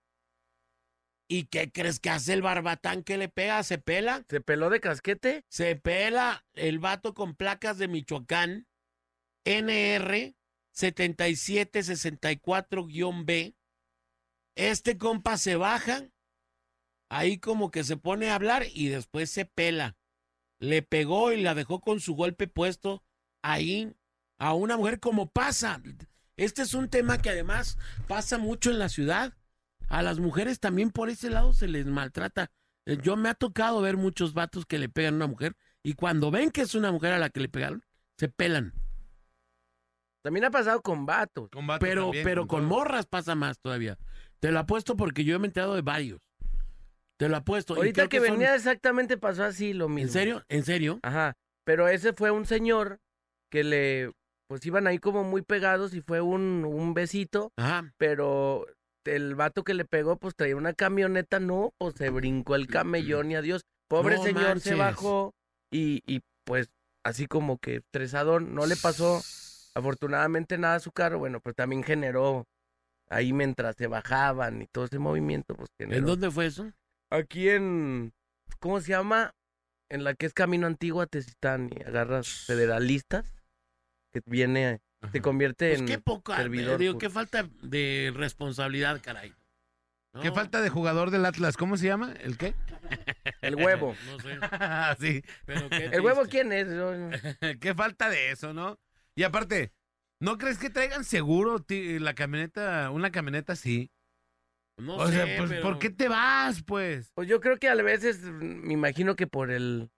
[1.27, 3.61] ¿Y qué crees que hace el barbatán que le pega?
[3.63, 4.23] Se pela.
[4.29, 5.43] ¿Se peló de casquete?
[5.49, 8.67] Se pela el vato con placas de Michoacán,
[9.43, 10.33] NR
[10.75, 13.55] 7764-B.
[14.55, 16.09] Este compa se baja,
[17.09, 19.97] ahí como que se pone a hablar y después se pela.
[20.59, 23.03] Le pegó y la dejó con su golpe puesto
[23.41, 23.95] ahí
[24.37, 25.81] a una mujer como pasa.
[26.37, 29.33] Este es un tema que además pasa mucho en la ciudad.
[29.89, 32.51] A las mujeres también por ese lado se les maltrata.
[32.85, 35.93] Eh, Yo me ha tocado ver muchos vatos que le pegan a una mujer y
[35.93, 37.83] cuando ven que es una mujer a la que le pegaron,
[38.17, 38.73] se pelan.
[40.23, 41.49] También ha pasado con vatos.
[41.51, 42.69] Combate Pero, también, pero con todo.
[42.69, 43.97] morras pasa más todavía.
[44.39, 46.21] Te lo apuesto porque yo me he enterado de varios.
[47.17, 47.75] Te lo apuesto.
[47.75, 50.07] Ahorita que, son- venía exactamente pasó así lo mismo.
[50.07, 50.43] ¿En serio?
[50.49, 50.99] ¿En serio?
[51.03, 51.33] Ajá.
[51.65, 52.99] Pero ese fue un señor
[53.51, 54.11] que le,
[54.47, 57.93] pues iban ahí como muy pegados y fue un, un besito, Ajá.
[57.97, 58.65] pero
[59.05, 63.31] el vato que le pegó, pues traía una camioneta, no, pues se brincó el camellón
[63.31, 63.61] y adiós.
[63.89, 65.33] Pobre No señor se bajó
[65.71, 66.69] y, y pues
[67.05, 69.21] así como que estresado, no le pasó
[69.75, 72.47] afortunadamente nada su carro, bueno, pues también generó
[73.09, 75.99] ahí mientras se bajaban y todo ese movimiento, pues generó.
[75.99, 76.71] ¿En dónde fue eso?
[77.09, 78.13] Aquí en,
[78.59, 79.33] ¿cómo se llama?
[79.89, 83.25] En la que es Camino Antiguo a Tezistán y agarras federalistas,
[84.11, 84.79] que viene,
[85.11, 86.79] se convierte Pues en qué poca, servidor.
[86.79, 87.01] digo, pues.
[87.01, 89.33] qué falta de responsabilidad, caray.
[90.13, 91.57] No, ¿Qué falta de jugador del Atlas?
[91.57, 92.13] ¿Cómo se llama?
[92.21, 92.53] ¿El qué?
[93.41, 93.95] El huevo.
[94.07, 94.37] No sé,
[94.99, 95.23] sí.
[95.45, 96.67] pero qué ¿El huevo quién es?
[97.59, 98.79] ¿Qué falta de eso, no?
[99.15, 99.71] Y aparte,
[100.21, 103.91] ¿no crees que traigan seguro ti- la camioneta, una camioneta así?
[104.79, 107.11] No o sé, sea, pues, pero- ¿por qué te vas, pues?
[107.13, 109.91] Pues yo creo que a veces, mm, me imagino que por el,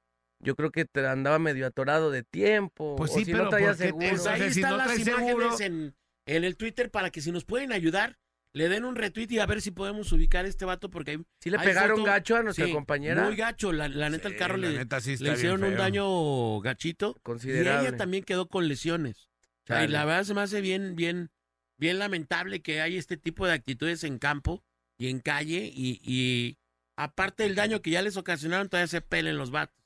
[0.43, 2.95] yo creo que te andaba medio atorado de tiempo.
[2.97, 4.07] Pues o sí, si pero no traía ¿por qué te- seguro.
[4.09, 5.95] Pues O sea, ahí si están no las traes imágenes seguro- en,
[6.27, 8.17] en el Twitter para que si nos pueden ayudar,
[8.55, 11.17] le den un retweet y a ver si podemos ubicar a este vato porque hay,
[11.41, 13.25] Sí le hay pegaron foto- gacho a nuestra sí, compañera.
[13.25, 15.37] Muy gacho, la, la neta el Sí, carro la le, neta sí está le bien
[15.37, 15.77] hicieron un feo.
[15.79, 17.87] daño gachito y Considerable.
[17.89, 19.29] ella también quedó con lesiones.
[19.63, 19.93] O sea, y Chale.
[19.93, 21.31] la verdad se me hace bien, bien,
[21.77, 24.63] bien lamentable que hay este tipo de actitudes en campo
[24.97, 26.57] y en calle y, y
[26.95, 29.83] aparte del daño que ya les ocasionaron, todavía se pelen los vatos.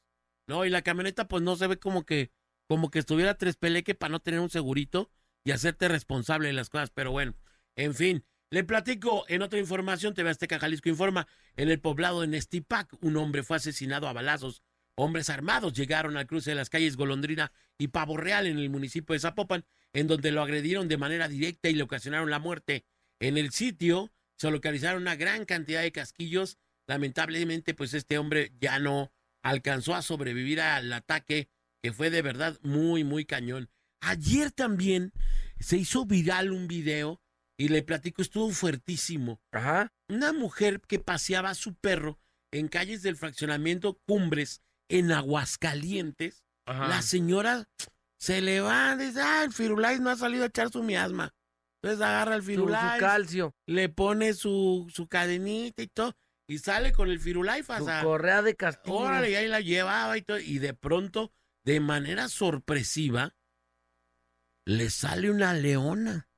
[0.48, 2.32] No, y la camioneta pues no se ve como que,
[2.68, 5.10] como que estuviera tres peleque para no tener un segurito
[5.44, 6.92] y hacerte responsable de las cosas.
[6.92, 7.34] Pero bueno,
[7.76, 8.26] en fin.
[8.52, 13.16] Le platico en otra información, TV Azteca Jalisco informa, en el poblado de Nestipac, un
[13.18, 14.64] hombre fue asesinado a balazos.
[14.96, 19.14] Hombres armados llegaron al cruce de las calles Golondrina y Pavo Real en el municipio
[19.14, 22.86] de Zapopan, en donde lo agredieron de manera directa y le ocasionaron la muerte.
[23.20, 26.58] En el sitio se localizaron una gran cantidad de casquillos.
[26.88, 29.12] Lamentablemente, pues este hombre ya no
[29.44, 31.50] alcanzó a sobrevivir al ataque,
[31.84, 33.70] que fue de verdad muy, muy cañón.
[34.02, 35.14] Ayer también
[35.60, 37.22] se hizo viral un video
[37.60, 39.42] y le platico, estuvo fuertísimo.
[39.52, 39.92] Ajá.
[40.08, 42.18] Una mujer que paseaba a su perro
[42.52, 46.46] en calles del fraccionamiento Cumbres, en Aguascalientes.
[46.66, 47.68] La señora
[48.20, 51.34] se le va, dice, ah, el Firulais no ha salido a echar su miasma.
[51.82, 56.14] Entonces agarra el Su, su Firulais, calcio, le pone su, su cadenita y todo,
[56.48, 57.66] y sale con el Firulais.
[57.66, 58.98] su sea, correa de castillo.
[58.98, 60.40] Órale, y ahí la llevaba y todo.
[60.40, 61.34] Y de pronto,
[61.66, 63.36] de manera sorpresiva,
[64.66, 66.29] le sale una leona.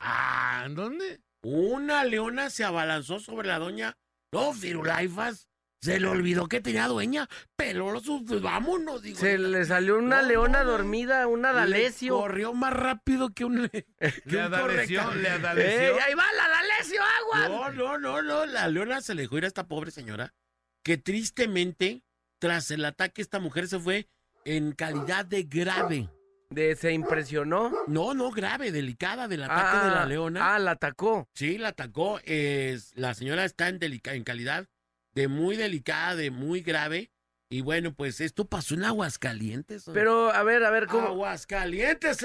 [0.00, 1.20] Ah, ¿en dónde?
[1.42, 3.96] Una leona se abalanzó sobre la doña.
[4.32, 5.48] No, Firulaifas.
[5.82, 7.28] Se le olvidó que tenía dueña.
[7.54, 9.02] Peloso, pues vámonos.
[9.02, 12.18] Digo, Se le salió una No, leona no, dormida, una Le D'Alessio.
[12.18, 13.68] Corrió más rápido que un.
[13.70, 13.84] que
[14.24, 15.94] Le adaleció, le ¡Ey, adaleció.
[16.02, 17.48] ahí va la D'Alessio, agua!
[17.48, 18.46] No, no, no, no.
[18.46, 20.34] La leona se le dejó ir a esta pobre señora.
[20.82, 22.02] Que tristemente,
[22.40, 24.08] tras el ataque, esta mujer se fue
[24.44, 26.08] en calidad de grave.
[26.50, 27.72] De, se impresionó.
[27.88, 30.54] No, no, grave, delicada del ataque de la leona.
[30.54, 31.28] Ah, la atacó.
[31.34, 32.20] Sí, la atacó.
[32.24, 34.68] Es, la señora está en, delica- en calidad
[35.14, 37.10] de muy delicada, de muy grave.
[37.48, 39.84] Y bueno, pues esto pasó en Aguascalientes.
[39.92, 42.18] Pero, a ver, a ver, ¿cómo, Aguascalientes.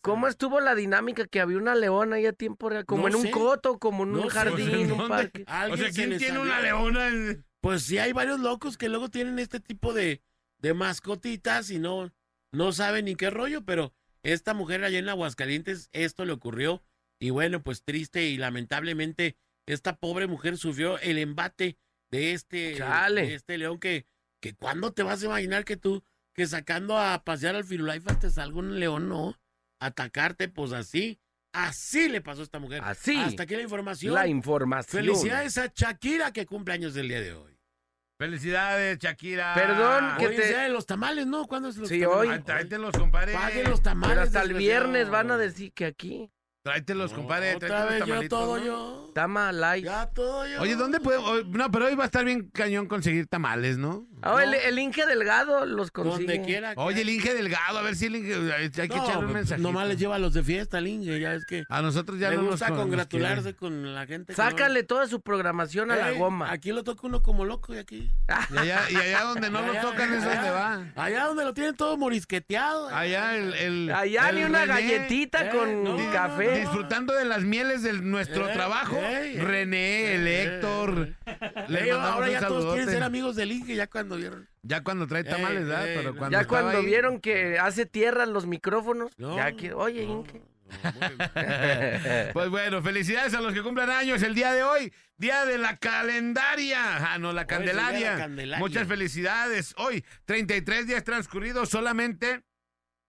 [0.00, 2.86] ¿cómo estuvo la dinámica que había una leona ahí a tiempo real?
[2.86, 5.42] Como No en un coto, como en un sé, jardín, ¿en un parque.
[5.46, 6.42] O Alguien sea, se ¿quién tiene salió.
[6.42, 7.36] una leona?
[7.60, 10.22] Pues sí, hay varios locos que luego tienen este tipo de,
[10.58, 12.12] de mascotitas y no,
[12.52, 13.92] no saben ni qué rollo, pero
[14.22, 16.82] esta mujer allá en Aguascalientes, esto le ocurrió.
[17.18, 19.36] Y bueno, pues triste y lamentablemente
[19.66, 21.76] esta pobre mujer sufrió el embate
[22.10, 24.06] de este, de este león que,
[24.40, 26.02] que cuándo te vas a imaginar que tú,
[26.34, 29.38] que sacando a pasear al Firulaifa te salga un león, no,
[29.80, 31.20] atacarte, pues así,
[31.52, 32.82] así le pasó a esta mujer.
[32.84, 33.16] Así.
[33.16, 34.14] Hasta aquí la información.
[34.14, 35.04] La información.
[35.04, 37.49] Felicidades a Shakira que cumple años el día de hoy.
[38.20, 39.54] Felicidades, Shakira.
[39.54, 41.46] Perdón, que Hoy te- es día de los tamales, ¿no?
[41.46, 42.20] ¿Cuándo es los Sí, tamales?
[42.20, 42.28] hoy.
[42.36, 43.32] Ay, tráetelos, compadre.
[43.32, 44.10] Paguen los tamales.
[44.14, 46.30] Pero hasta el viernes van a decir que aquí.
[46.70, 47.54] Tráetelos, compadre.
[47.54, 49.10] Otra tráete vez los yo todo yo.
[49.14, 49.82] Tama Light.
[49.86, 50.60] Ya todo yo.
[50.60, 51.46] Oye, ¿dónde podemos?
[51.46, 54.06] No, pero hoy va a estar bien cañón conseguir tamales, ¿no?
[54.20, 56.26] Ah, el, el Inge Delgado los consigue.
[56.34, 56.74] Donde quiera.
[56.74, 59.22] que- Oye, el Inge Delgado, a ver si el Inge, hay que No, echarle un
[59.24, 59.62] pues, mensaje.
[59.62, 61.64] Nomás les lleva a los de fiesta, el Inge, ya es que.
[61.70, 63.56] A nosotros ya le no nos gusta congratularse quiere.
[63.56, 64.34] con la gente.
[64.34, 66.52] Sácale toda su programación a la Ey, goma.
[66.52, 68.10] Aquí lo toca uno como loco y aquí.
[68.50, 70.84] Y allá, y allá donde no lo tocan es donde va.
[70.94, 72.88] Allá donde lo tienen todo morisqueteado.
[72.90, 73.54] Allá el...
[73.54, 75.96] el Allá el ni una René, galletita eh, con no,
[76.58, 78.96] Disfrutando de las mieles de nuestro Eh, trabajo.
[78.96, 81.14] eh, René, el eh, Héctor.
[81.68, 84.48] Le ahora ya todos quieren ser amigos del Inge ya cuando vieron.
[84.62, 85.84] Ya cuando trae tamales, ¿verdad?
[85.94, 90.06] Pero cuando ya cuando ahí- vieron que hace tierra los micrófonos, No, ya que, oye,
[90.06, 90.42] no, Inge.
[92.32, 95.76] Pues bueno, felicidades a los que cumplan años el día de hoy, día de la
[95.76, 97.12] calendaria.
[97.12, 98.16] Ah, no, la de la candelaria.
[98.16, 98.58] Candelaria.
[98.58, 99.74] Muchas felicidades.
[99.78, 102.42] Hoy, 33 días transcurridos, solamente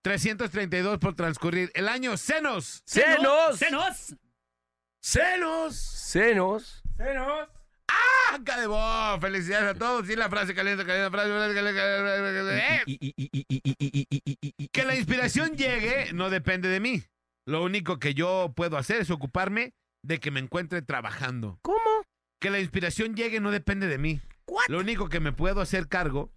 [0.03, 1.71] 332 por transcurrir.
[1.73, 2.81] El año Senos.
[2.85, 3.57] ¡Senos!
[3.57, 4.15] ¡Senos!
[5.03, 5.75] ¡Celos!
[6.97, 7.49] ¡Senos!
[8.33, 9.19] ¡Acá de voz!
[9.19, 10.09] Felicidades a todos.
[10.09, 13.31] Y la frase caliente, caliente, frase caliente, caliente, caliente.
[14.57, 17.03] Eh, Que la inspiración llegue no depende de mí.
[17.47, 19.73] Lo único que yo puedo hacer es ocuparme
[20.03, 21.59] de que me encuentre trabajando.
[21.61, 21.79] ¿Cómo?
[22.39, 24.21] Que la inspiración llegue no depende de mí.
[24.67, 26.31] Lo único que me puedo hacer cargo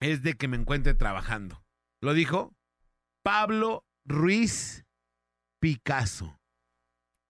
[0.00, 1.62] es de que me encuentre trabajando.
[2.02, 2.52] Lo dijo
[3.24, 4.84] Pablo Ruiz
[5.60, 6.38] Picasso.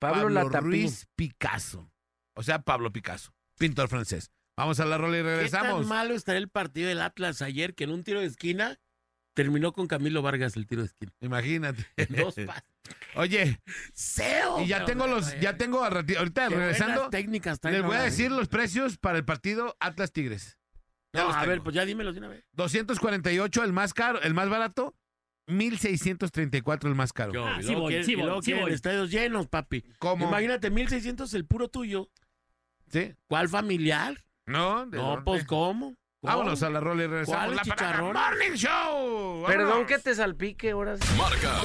[0.00, 0.66] Pablo, Latapí.
[0.66, 1.90] Ruiz Picasso.
[2.36, 4.32] O sea, Pablo Picasso, pintor francés.
[4.56, 5.86] Vamos a la rola y ¿Qué tan regresamos.
[5.86, 8.76] malo estaría el partido del Atlas ayer que en un tiro de esquina
[9.34, 11.12] terminó con Camilo Vargas el tiro de esquina?
[11.20, 11.86] Imagínate.
[12.08, 12.64] Dos pases.
[13.14, 13.60] Oye,
[13.92, 14.60] ¡Seo!
[14.62, 18.32] y ya tengo los, ya tengo a ahorita Qué regresando, técnicas les voy a decir
[18.32, 20.58] los precios para el partido Atlas Tigres.
[21.12, 21.46] A tengo.
[21.46, 22.44] ver, pues ya dímelos de una vez.
[22.52, 24.96] 248 el más caro, el más barato,
[25.46, 27.32] 1634 el más caro.
[27.32, 28.72] Yo, Ah, y sí luego voy, quieren- sí y voy, luego sí quieren voy.
[28.74, 29.84] estadios llenos, papi.
[29.98, 30.26] ¿Cómo?
[30.28, 32.08] Imagínate, 1600 el puro tuyo.
[32.90, 33.14] ¿Sí?
[33.28, 34.24] ¿Cuál familiar?
[34.46, 35.22] No, ¿De No, dónde?
[35.24, 35.94] pues, ¿cómo?
[36.22, 37.44] Vámonos a la rola y regresamos.
[37.44, 38.12] ¿Cuál La chicharrón?
[38.14, 39.44] Parada Morning Show.
[39.46, 39.86] Perdón Vámonos.
[39.88, 41.04] que te salpique ahora sí.
[41.18, 41.60] Marca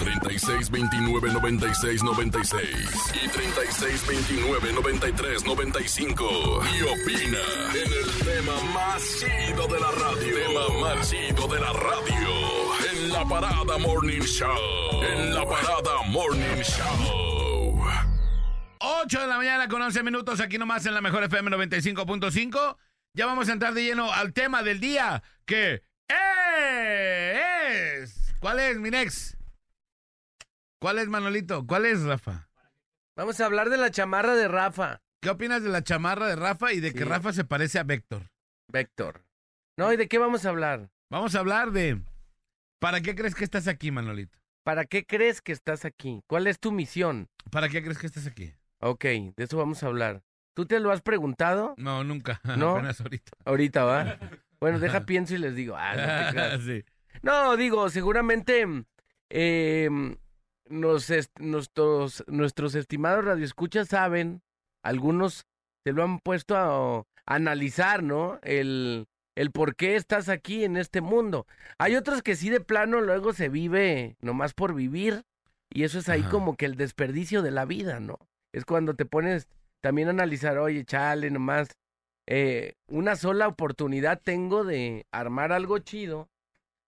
[0.00, 2.68] 36 29 96 96
[3.24, 7.38] y 36 29 93 95 y opina
[7.70, 10.34] en el tema más chido de la radio.
[10.34, 12.67] Tema más chido de la radio
[13.08, 15.02] en la parada Morning Show.
[15.02, 17.82] En la parada Morning Show.
[18.80, 22.76] 8 de la mañana con 11 minutos aquí nomás en la mejor FM 95.5.
[23.14, 26.34] Ya vamos a entrar de lleno al tema del día que es...
[28.40, 29.38] ¿Cuál es, mi nex?
[30.78, 31.66] ¿Cuál es, Manolito?
[31.66, 32.50] ¿Cuál es, Rafa?
[33.16, 35.00] Vamos a hablar de la chamarra de Rafa.
[35.22, 37.06] ¿Qué opinas de la chamarra de Rafa y de que.
[37.06, 38.30] Rafa se parece a Véctor?
[38.70, 39.24] Vector.
[39.78, 40.90] No, ¿y de qué vamos a hablar?
[41.10, 42.02] Vamos a hablar de...
[42.78, 44.38] ¿Para qué crees que estás aquí, Manolito?
[44.64, 46.20] ¿Para qué crees que estás aquí?
[46.26, 47.28] ¿Cuál es tu misión?
[47.50, 48.52] ¿Para qué crees que estás aquí?
[48.80, 50.22] Ok, de eso vamos a hablar.
[50.54, 51.74] ¿Tú te lo has preguntado?
[51.76, 52.40] No, nunca.
[52.56, 52.72] ¿No?
[52.72, 53.32] Apenas ahorita.
[53.44, 54.18] Ahorita, ¿va?
[54.60, 55.76] Bueno, deja pienso y les digo.
[55.78, 56.62] Ah, no te creas.
[56.66, 56.84] sí.
[57.22, 58.66] No, digo, seguramente
[59.30, 59.88] eh,
[60.68, 64.42] nos est- nuestros, nuestros estimados radioescuchas saben,
[64.82, 65.46] algunos
[65.84, 68.40] se lo han puesto a, a analizar, ¿no?
[68.42, 69.06] El,
[69.38, 71.46] el por qué estás aquí en este mundo.
[71.78, 75.22] Hay otros que sí de plano luego se vive nomás por vivir
[75.70, 76.30] y eso es ahí Ajá.
[76.30, 78.18] como que el desperdicio de la vida, ¿no?
[78.52, 79.46] Es cuando te pones
[79.80, 81.68] también a analizar, oye, chale, nomás
[82.26, 86.28] eh, una sola oportunidad tengo de armar algo chido.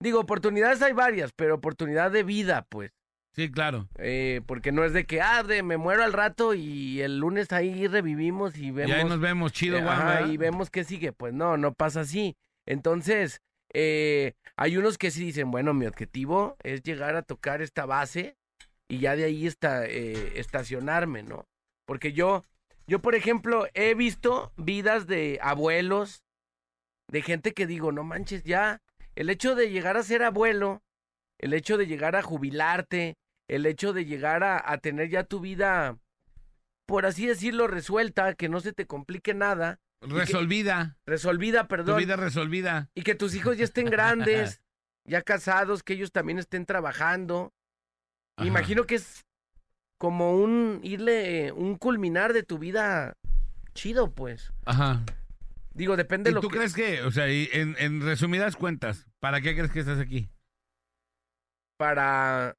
[0.00, 2.90] Digo, oportunidades hay varias, pero oportunidad de vida, pues.
[3.32, 3.88] Sí, claro.
[3.96, 7.52] Eh, porque no es de que, ah, de, me muero al rato y el lunes
[7.52, 8.96] ahí revivimos y Y vemos.
[8.96, 10.28] ahí nos vemos, chido, eh, ajá, ¿verdad?
[10.30, 11.12] y vemos qué sigue.
[11.12, 12.36] Pues no, no pasa así.
[12.66, 13.40] Entonces,
[13.72, 18.36] eh, hay unos que sí dicen, bueno, mi objetivo es llegar a tocar esta base
[18.88, 21.46] y ya de ahí está, eh, estacionarme, ¿no?
[21.86, 22.42] Porque yo,
[22.88, 26.24] Yo, por ejemplo, he visto vidas de abuelos,
[27.08, 28.80] de gente que digo, no manches, ya,
[29.14, 30.82] el hecho de llegar a ser abuelo,
[31.40, 33.16] el hecho de llegar a jubilarte,
[33.48, 35.98] el hecho de llegar a, a tener ya tu vida,
[36.86, 39.78] por así decirlo, resuelta, que no se te complique nada.
[40.00, 40.96] que- Resolvida.
[41.06, 41.98] resolvida, Tu perdón.
[41.98, 42.88] vida resolvida.
[42.94, 44.60] Y que tus hijos ya estén grandes,
[45.04, 47.52] ya casados, que ellos también estén trabajando.
[48.36, 48.46] Ajá.
[48.46, 49.24] imagino que es
[49.98, 53.14] como un irle, un culminar de tu vida
[53.74, 54.52] chido, pues.
[54.64, 55.02] Ajá.
[55.74, 56.56] Digo, depende ¿Y de lo tú que...
[56.58, 60.28] crees que, o sea, y en, en resumidas cuentas, ¿para qué crees que estás aquí?
[61.80, 62.58] Para...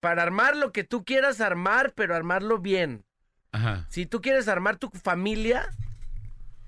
[0.00, 3.04] Para armar lo que tú quieras armar, pero armarlo bien.
[3.52, 3.86] Ajá.
[3.90, 5.68] Si tú quieres armar tu familia,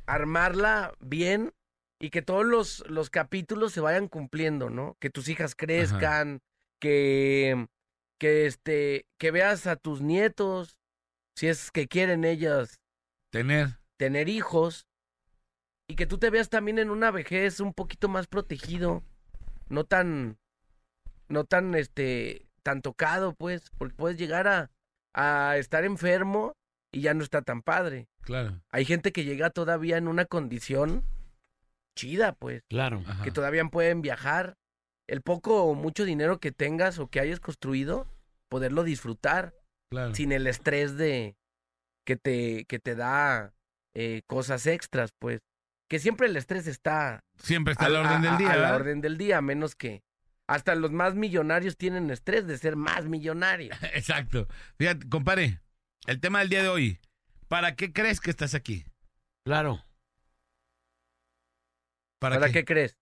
[0.04, 1.54] armarla bien
[1.98, 4.98] y que todos los, los capítulos se vayan cumpliendo, ¿no?
[5.00, 6.42] Que tus hijas crezcan,
[6.78, 7.66] que,
[8.20, 10.76] que, este, que veas a tus nietos,
[11.34, 12.78] si es que quieren ellas
[13.30, 13.78] Tener.
[13.96, 14.86] tener hijos,
[15.88, 19.02] y que tú te veas también en una vejez un poquito más protegido,
[19.70, 20.38] no tan,
[21.28, 24.70] no tan, este, tan tocado, pues, porque puedes llegar a,
[25.14, 26.52] a estar enfermo
[26.92, 28.06] y ya no está tan padre.
[28.22, 28.60] Claro.
[28.70, 31.04] Hay gente que llega todavía en una condición
[31.96, 33.02] chida, pues, Claro.
[33.06, 33.22] Ajá.
[33.24, 34.54] que todavía pueden viajar.
[35.06, 38.06] El poco o mucho dinero que tengas o que hayas construido,
[38.48, 39.54] poderlo disfrutar
[39.90, 40.14] Claro.
[40.14, 41.36] sin el estrés de
[42.06, 43.52] que te, que te da
[43.94, 45.40] eh, cosas extras, pues.
[45.88, 48.48] Que siempre el estrés está Siempre está a la a- orden a- del día.
[48.52, 48.76] a la ¿verdad?
[48.76, 50.02] orden del día, a menos que
[50.46, 53.76] hasta los más millonarios tienen estrés de ser más millonarios.
[53.94, 54.46] Exacto.
[54.78, 55.60] Fíjate, compare,
[56.06, 57.00] el tema del día de hoy.
[57.48, 58.84] ¿Para qué crees que estás aquí?
[59.44, 59.84] Claro.
[62.18, 62.52] ¿Para, ¿Para qué?
[62.52, 62.96] qué crees?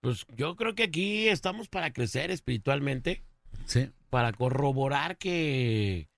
[0.00, 3.22] Pues yo creo que aquí estamos para crecer espiritualmente,
[3.66, 3.90] Sí.
[4.10, 6.08] para corroborar que,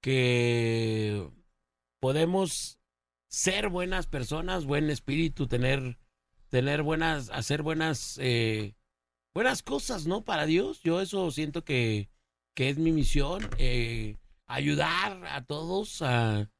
[0.00, 1.28] que
[2.00, 2.78] podemos
[3.28, 5.98] ser buenas personas, buen espíritu, tener,
[6.48, 8.74] tener buenas, hacer buenas, eh,
[9.36, 10.24] buenas cosas, ¿no?
[10.24, 10.80] Para Dios.
[10.82, 12.08] Yo eso siento que,
[12.54, 14.16] que es mi misión, eh,
[14.46, 16.50] ayudar a todos, a,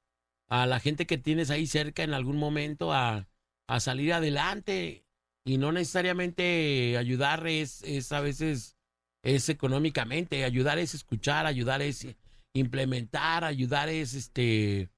[0.51, 3.29] a la gente que tienes ahí cerca en algún momento a,
[3.67, 5.07] a salir adelante
[5.43, 8.77] y no necesariamente ayudar es, es a veces
[9.23, 12.07] es económicamente, ayudar es escuchar, ayudar es
[12.53, 14.91] implementar, ayudar es este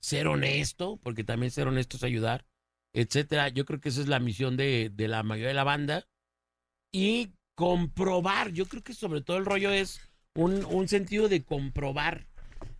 [0.00, 2.46] ser honesto, porque también ser honesto es ayudar,
[2.92, 3.48] etcétera.
[3.48, 6.08] Yo creo que esa es la misión de, de la mayoría de la banda.
[6.92, 10.00] Y comprobar, yo creo que sobre todo el rollo es
[10.34, 12.26] un, un sentido de comprobar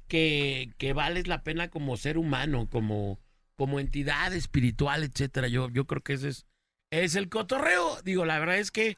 [0.08, 3.18] que, que vales la pena como ser humano, como,
[3.56, 5.48] como entidad espiritual, etcétera.
[5.48, 6.46] Yo, yo creo que ese es,
[6.90, 8.02] es el cotorreo.
[8.02, 8.96] Digo, la verdad es que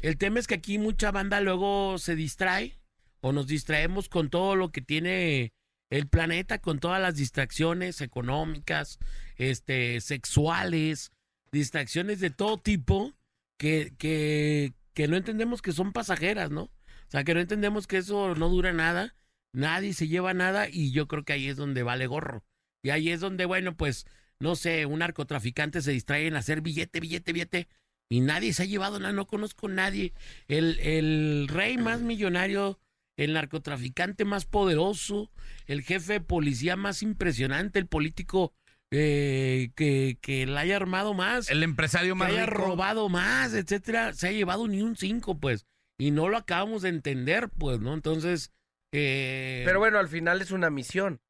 [0.00, 2.78] el tema es que aquí mucha banda luego se distrae
[3.20, 5.52] o nos distraemos con todo lo que tiene
[5.90, 8.98] el planeta, con todas las distracciones económicas,
[9.36, 11.12] este, sexuales,
[11.52, 13.14] distracciones de todo tipo
[13.56, 16.62] que, que, que no entendemos que son pasajeras, ¿no?
[16.62, 19.14] O sea, que no entendemos que eso no dura nada,
[19.52, 22.44] nadie se lleva nada y yo creo que ahí es donde vale gorro.
[22.82, 24.06] Y ahí es donde, bueno, pues,
[24.38, 27.68] no sé, un narcotraficante se distrae en hacer billete, billete, billete
[28.08, 30.12] y nadie se ha llevado nada, no conozco a nadie.
[30.48, 32.78] El, el rey más millonario,
[33.16, 35.30] el narcotraficante más poderoso,
[35.66, 38.52] el jefe de policía más impresionante, el político
[38.98, 42.62] eh, que, que la haya armado más, El empresario que más haya rico.
[42.64, 45.66] robado más, etcétera, se ha llevado ni un cinco, pues,
[45.98, 47.94] y no lo acabamos de entender, pues, ¿no?
[47.94, 48.52] Entonces,
[48.92, 51.20] eh, Pero bueno, al final es una misión.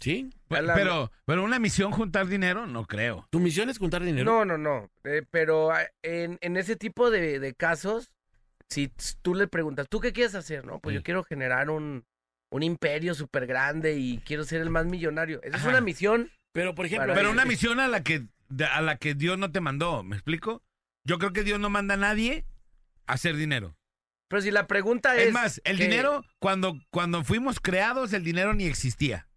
[0.00, 3.26] sí, Pero, pero una misión juntar dinero, no creo.
[3.30, 4.24] tu misión es juntar dinero.
[4.30, 4.90] No, no, no.
[5.04, 8.10] eh, pero ah, en, en ese tipo de, de casos,
[8.68, 8.88] si
[9.22, 10.64] tú le preguntas, ¿tú qué quieres hacer?
[10.66, 10.98] No, pues Sí.
[10.98, 12.04] yo quiero generar un,
[12.50, 15.40] un imperio súper grande y quiero ser el más millonario.
[15.42, 16.30] Esa es una misión.
[16.54, 19.50] Pero, por ejemplo, Pero una misión a la que de- a la que Dios no
[19.50, 20.62] te mandó, ¿me explico?
[21.04, 22.46] Yo creo que Dios no manda a nadie
[23.06, 23.76] a hacer dinero.
[24.28, 25.28] Pero si la pregunta es...
[25.28, 29.28] Es más, el que- dinero, cuando, cuando fuimos creados, el dinero ni existía.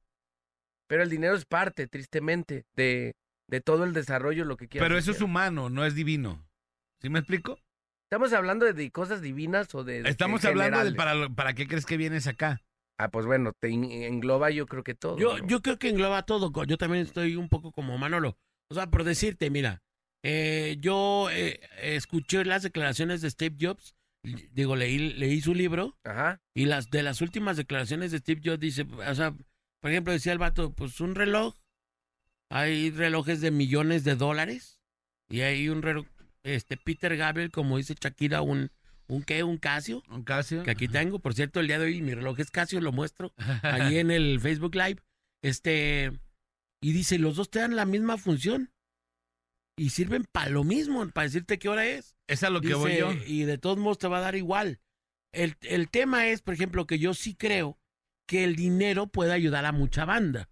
[0.88, 3.16] Pero el dinero es parte, tristemente, de,
[3.50, 4.88] de todo el desarrollo, lo que quieras.
[4.88, 6.48] Pero eso es humano, no es divino.
[7.02, 7.60] ¿Sí me explico?
[8.10, 10.04] ¿Estamos hablando de, de cosas divinas o de...
[10.04, 10.96] de Estamos hablando generales?
[10.96, 12.62] para, para qué crees que vienes acá.
[12.98, 15.18] Ah, pues bueno, te en- engloba yo creo que todo.
[15.18, 15.48] Yo, ¿no?
[15.48, 16.52] yo creo que engloba todo.
[16.66, 18.38] Yo también estoy un poco como Manolo.
[18.70, 19.84] O sea, por decirte, mira,
[20.24, 23.96] eh, yo eh, escuché las declaraciones de Steve Jobs.
[24.52, 25.98] Digo, leí, leí su libro.
[26.04, 26.42] Ajá.
[26.56, 29.32] Y las de las últimas declaraciones de Steve Jobs dice, o sea,
[29.80, 31.56] por ejemplo, decía el vato, pues un reloj.
[32.50, 34.82] Hay relojes de millones de dólares.
[35.30, 36.06] Y hay un reloj,
[36.44, 38.72] este, Peter Gabriel, como dice Shakira, un,
[39.08, 40.04] un qué, un Casio.
[40.10, 40.64] Un Casio.
[40.64, 43.34] Que aquí tengo, por cierto, el día de hoy mi reloj es Casio, lo muestro
[43.64, 45.02] allí en el Facebook Live.
[45.42, 46.12] Este,
[46.82, 48.72] y dice, los dos te dan la misma función.
[49.80, 52.16] Y sirven para lo mismo, para decirte qué hora es.
[52.28, 53.12] Es a lo que voy yo.
[53.28, 54.80] Y de todos modos te va a dar igual.
[55.32, 57.78] El, el tema es, por ejemplo, que yo sí creo
[58.28, 60.50] que el dinero puede ayudar a mucha banda.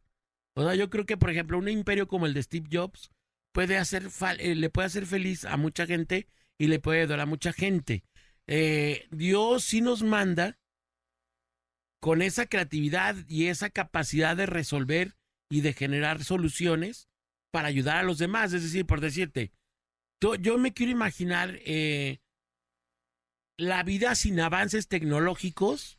[0.56, 3.12] O sea, yo creo que, por ejemplo, un imperio como el de Steve Jobs
[3.52, 6.28] puede hacer eh, le puede hacer feliz a mucha gente
[6.58, 8.04] y le puede ayudar a mucha gente.
[8.48, 10.58] Eh, Dios sí nos manda
[12.02, 15.16] con esa creatividad y esa capacidad de resolver
[15.50, 17.08] y de generar soluciones
[17.52, 18.54] para ayudar a los demás.
[18.54, 19.52] Es decir, por decirte,
[20.40, 22.20] yo, me quiero imaginar eh,
[23.58, 25.98] la vida sin avances tecnológicos,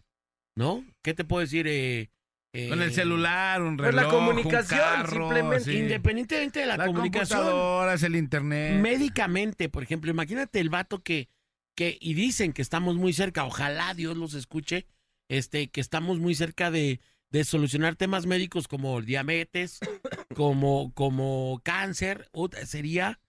[0.56, 0.84] ¿no?
[1.02, 1.66] ¿Qué te puedo decir?
[1.68, 2.10] Eh,
[2.54, 5.64] eh, Con el celular, un Pues reloj, la comunicación, un carro, simplemente.
[5.64, 5.78] sí.
[5.78, 8.80] Independientemente de la, La comunicación, computadora, es el internet.
[8.80, 11.28] médicamente, por ejemplo, imagínate el vato que,
[11.76, 14.86] que, y dicen que estamos muy cerca, ojalá Dios los escuche,
[15.28, 17.00] este, que estamos muy cerca de,
[17.30, 19.78] de solucionar temas médicos como diabetes,
[20.34, 22.28] como, como cáncer,
[22.64, 23.20] sería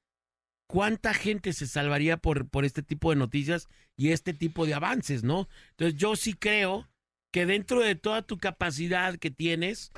[0.68, 5.24] cuánta gente se salvaría por, por este tipo de noticias y este tipo de avances,
[5.24, 5.48] ¿no?
[5.72, 6.88] Entonces yo sí creo
[7.32, 9.92] que dentro de toda tu capacidad que tienes,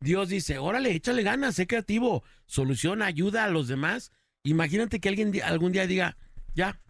[0.00, 4.10] Dios dice, órale, échale ganas, sé creativo, soluciona, ayuda a los demás.
[4.44, 6.16] Imagínate que alguien algún día diga,
[6.54, 6.80] ya,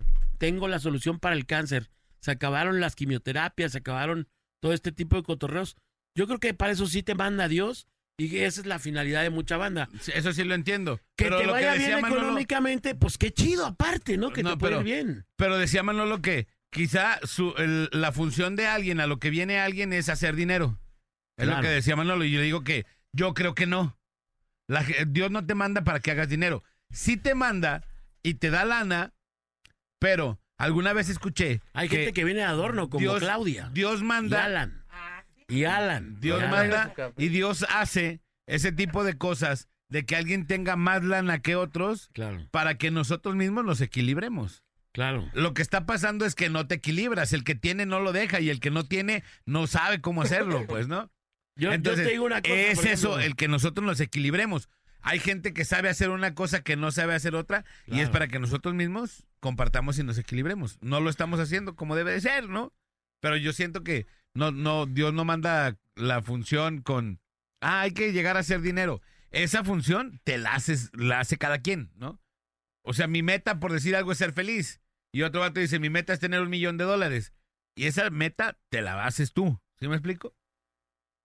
[0.43, 1.89] tengo la solución para el cáncer,
[2.21, 4.27] se acabaron las quimioterapias, se acabaron
[4.61, 5.77] todo este tipo de cotorreos.
[6.17, 7.87] Yo creo que para eso sí te manda Dios
[8.19, 9.89] y esa es la finalidad de mucha banda.
[10.01, 10.97] Sí, Eso sí lo entiendo.
[11.17, 14.33] Que pero te lo vaya que bien Manolo- económicamente, pues qué chido aparte, ¿no?
[14.33, 15.27] Que No, te puede ir bien.
[15.37, 19.61] Pero decía Manolo que quizá su, el- la función de alguien, a lo que viene
[19.61, 20.77] alguien, es hacer dinero.
[21.39, 21.63] Es Claro.
[21.63, 22.25] lo que decía Manolo.
[22.25, 23.97] Y yo digo que yo creo que no.
[24.67, 26.65] La Dios no te manda para que hagas dinero.
[26.91, 27.85] Sí te manda
[28.25, 29.13] y te da lana,
[30.03, 31.61] pero alguna vez escuché.
[31.73, 33.71] Hay gente que viene de adorno, como Dios- Claudia.
[33.73, 34.45] Dios Y manda.
[34.45, 34.85] Alan.
[35.49, 36.21] Y Alan.
[36.21, 36.51] Dios Y Alan.
[36.51, 41.55] manda y Dios hace ese tipo de cosas de que alguien tenga más lana que
[41.57, 44.63] otros Claro, para que nosotros mismos nos equilibremos.
[44.93, 45.29] claro.
[45.35, 47.33] Lo que está pasando es que no te equilibras.
[47.33, 50.67] El que tiene no lo deja y el que no tiene no sabe cómo hacerlo,
[50.67, 51.11] pues, ¿no?
[51.57, 52.55] Yo, yo Entonces, te digo una cosa.
[52.55, 54.69] es eso, el que nosotros nos equilibremos.
[55.03, 58.29] Hay gente que sabe hacer una cosa que no sabe hacer otra y es para
[58.29, 60.79] que nosotros mismos compartamos y nos equilibremos.
[60.81, 62.73] No lo estamos haciendo como debe de ser, ¿no?
[63.21, 67.21] Pero yo siento que no, no, Dios no manda la función con,
[67.61, 69.03] ah, hay que llegar a hacer dinero.
[69.31, 72.21] Esa función te la haces, la hace cada quien, ¿no?
[72.85, 74.81] O sea, mi meta, por decir algo, es ser feliz.
[75.13, 77.33] Y otro vato dice, mi meta es tener un millón de dólares.
[77.77, 79.61] Y esa meta te la haces tú.
[79.79, 80.35] ¿Sí me explico?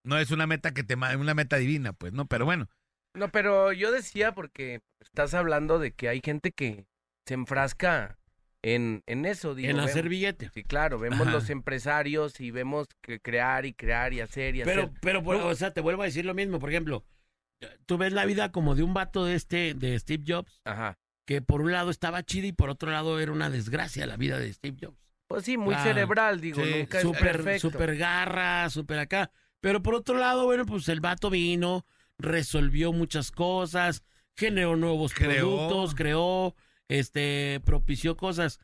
[0.03, 2.27] No es una meta que te una meta divina, pues, ¿no?
[2.27, 2.69] Pero bueno,
[3.17, 6.85] No, pero yo decía porque estás hablando de que hay gente que
[7.25, 8.17] se enfrasca
[8.61, 9.55] en, en eso.
[9.55, 10.49] Digo, En hacer billete.
[10.53, 11.31] Sí, claro, vemos Ajá.
[11.31, 14.97] los empresarios y vemos que crear y crear y hacer y Pero, hacer.
[15.01, 15.47] pero, No.
[15.47, 16.59] o sea, te vuelvo a decir lo mismo.
[16.59, 17.05] Por ejemplo,
[17.85, 20.97] tú ves la vida como de un vato de este, de Steve Jobs, Ajá.
[21.25, 24.37] que por un lado estaba chido y por otro lado era una desgracia la vida
[24.39, 24.97] de Steve Jobs.
[25.27, 27.69] Pues sí, muy Ah, cerebral, digo, sí, nunca es perfecto.
[27.71, 29.29] súper garra, súper acá.
[29.59, 31.85] Pero por otro lado, bueno, pues el vato vino,
[32.19, 34.03] resolvió muchas cosas,
[34.35, 35.29] generó nuevos Creó.
[35.29, 36.55] productos, creó,
[36.87, 38.59] este, propició cosas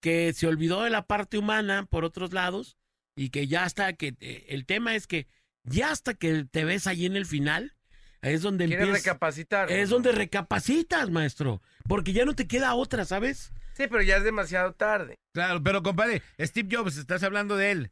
[0.00, 2.76] que se olvidó de la parte humana por otros lados
[3.16, 5.26] y que ya hasta que eh, el tema es que
[5.64, 7.76] ya hasta que te ves allí en el final
[8.20, 9.70] es donde Quieres empiezas recapacitar.
[9.70, 9.96] es ¿no?
[9.96, 13.52] donde recapacitas, maestro, porque ya no te queda otra, ¿sabes?
[13.74, 15.16] Sí, pero ya es demasiado tarde.
[15.32, 17.90] claro, pero compadre, Steve Jobs, estás hablando de él.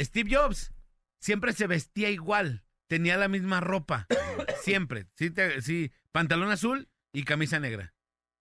[0.00, 0.72] Steve Jobs
[1.20, 4.06] siempre se vestía igual, tenía la misma ropa,
[4.62, 5.06] siempre.
[5.16, 7.94] Sí, te- sí, pantalón azul y camisa negra.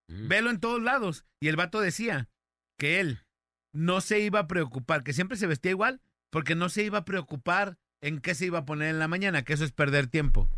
[0.08, 1.26] Velo en todos lados.
[1.40, 2.30] Y el vato decía
[2.78, 3.26] que él
[3.74, 7.06] no se iba a preocupar, que siempre se vestía igual, porque no se iba a
[7.06, 10.50] preocupar en qué se iba a poner en la mañana, que eso es perder tiempo.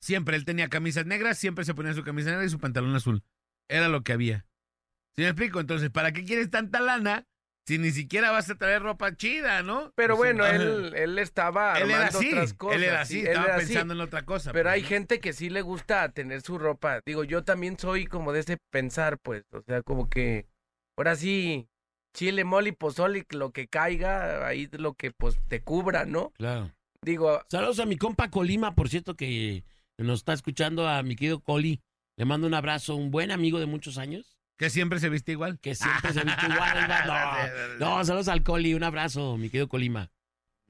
[0.00, 3.22] Siempre él tenía camisas negras, siempre se ponía su camisa negra y su pantalón azul.
[3.68, 4.46] Era lo que había.
[5.14, 5.60] ¿Sí me explico?
[5.60, 7.28] Entonces, ¿para qué quieres tanta lana
[7.66, 9.92] si ni siquiera vas a traer ropa chida, no?
[9.94, 10.18] Pero Sí.
[10.18, 12.76] bueno, él, él estaba Él era así, otras cosas.
[12.76, 13.66] él era así, sí, él estaba era así.
[13.66, 14.52] pensando en otra cosa.
[14.52, 17.00] Pero pues, hay gente que sí le gusta tener su ropa.
[17.06, 19.44] Digo, yo también soy como de ese pensar, pues.
[19.52, 20.46] O sea, como que
[20.98, 21.68] ahora sí,
[22.16, 26.30] chile, mole y pozole, lo que caiga, ahí lo que pues te cubra, ¿no?
[26.36, 26.70] Claro.
[27.04, 29.64] Digo, Saludos a mi compa Colima, por cierto, que
[29.98, 31.80] nos está escuchando a mi querido Coli.
[32.16, 34.31] Le mando un abrazo, un buen amigo de muchos años,
[34.62, 35.58] Que siempre se viste igual.
[35.58, 36.70] que siempre se ha visto igual.
[37.80, 40.12] No, no, saludos al Coli, un abrazo, mi querido Colima.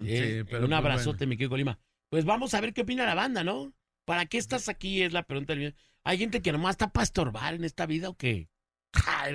[0.02, 1.28] Eh, Sí, pero un abrazote, bueno.
[1.28, 1.78] mi querido Colima.
[2.08, 3.74] Pues vamos a ver qué opina la banda, ¿no?
[4.06, 5.02] ¿Para qué estás aquí?
[5.02, 5.74] Es la pregunta del millón.
[6.04, 8.48] ¿Hay gente que nomás está para estorbar en esta vida o qué?
[9.06, 9.34] Ay,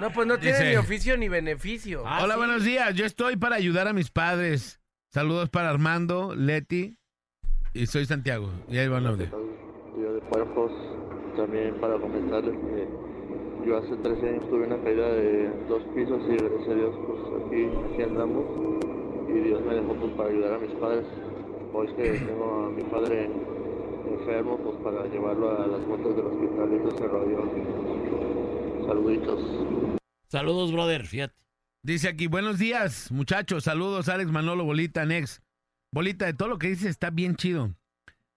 [0.00, 2.04] no pues no tiene Dice- ni oficio ni beneficio.
[2.06, 2.38] Ah, Hola, sí.
[2.38, 2.94] buenos días.
[2.94, 4.80] Yo estoy para ayudar a mis padres.
[5.12, 6.96] Saludos para Armando, Leti
[7.74, 8.50] Y soy Santiago.
[8.66, 9.26] Y ahí va el audio.
[9.94, 10.22] Día de
[11.36, 13.07] también para comentarles que
[13.66, 17.20] yo hace 13 años tuve una caída de dos pisos y gracias a Dios pues
[17.44, 18.44] aquí, aquí andamos
[19.28, 21.04] y Dios me dejó pues para ayudar a mis padres.
[21.72, 23.30] Hoy es que tengo a mi padre
[24.10, 28.86] enfermo pues para llevarlo a las vueltas del hospital y todo ese rollo.
[28.86, 29.40] Saluditos.
[30.28, 31.34] Saludos, brother, fíjate.
[31.82, 33.64] Dice aquí, buenos días, muchachos.
[33.64, 35.42] Saludos, Alex Manolo, Bolita, Nex.
[35.92, 37.77] Bolita, de todo lo que dices está bien chido.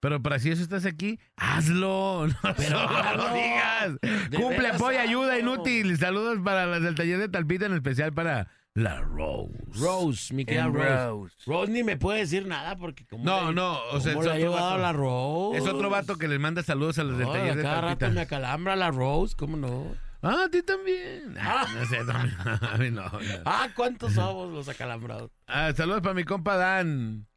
[0.02, 2.28] Pero para si eso estás aquí, hazlo.
[2.43, 3.91] No Pero solo lo digas.
[4.36, 5.97] Cumple, apoya, ayuda, inútil.
[5.97, 9.54] Saludos para las del taller de Talpita, en especial para la Rose.
[9.80, 11.08] Rose, mi querida Rose.
[11.08, 11.36] Rose.
[11.45, 14.26] Rose ni me puede decir nada porque como No, le- no, o sea, ¿cómo es
[14.26, 14.82] le ha otro llevado vato.
[14.82, 15.58] la Rose?
[15.60, 18.06] Es otro vato que les manda saludos a los del No, taller de cada Talpita.
[18.08, 19.93] rato me acalambra la Rose, ¿cómo no?
[20.24, 21.36] Ah, a ti también.
[21.39, 23.04] Ah, no sé, no, a mí no.
[23.04, 23.20] no.
[23.45, 25.32] Ah, ¿cuántos somos los acalambrados?
[25.47, 27.28] Ah, saludos para mi compa Dan.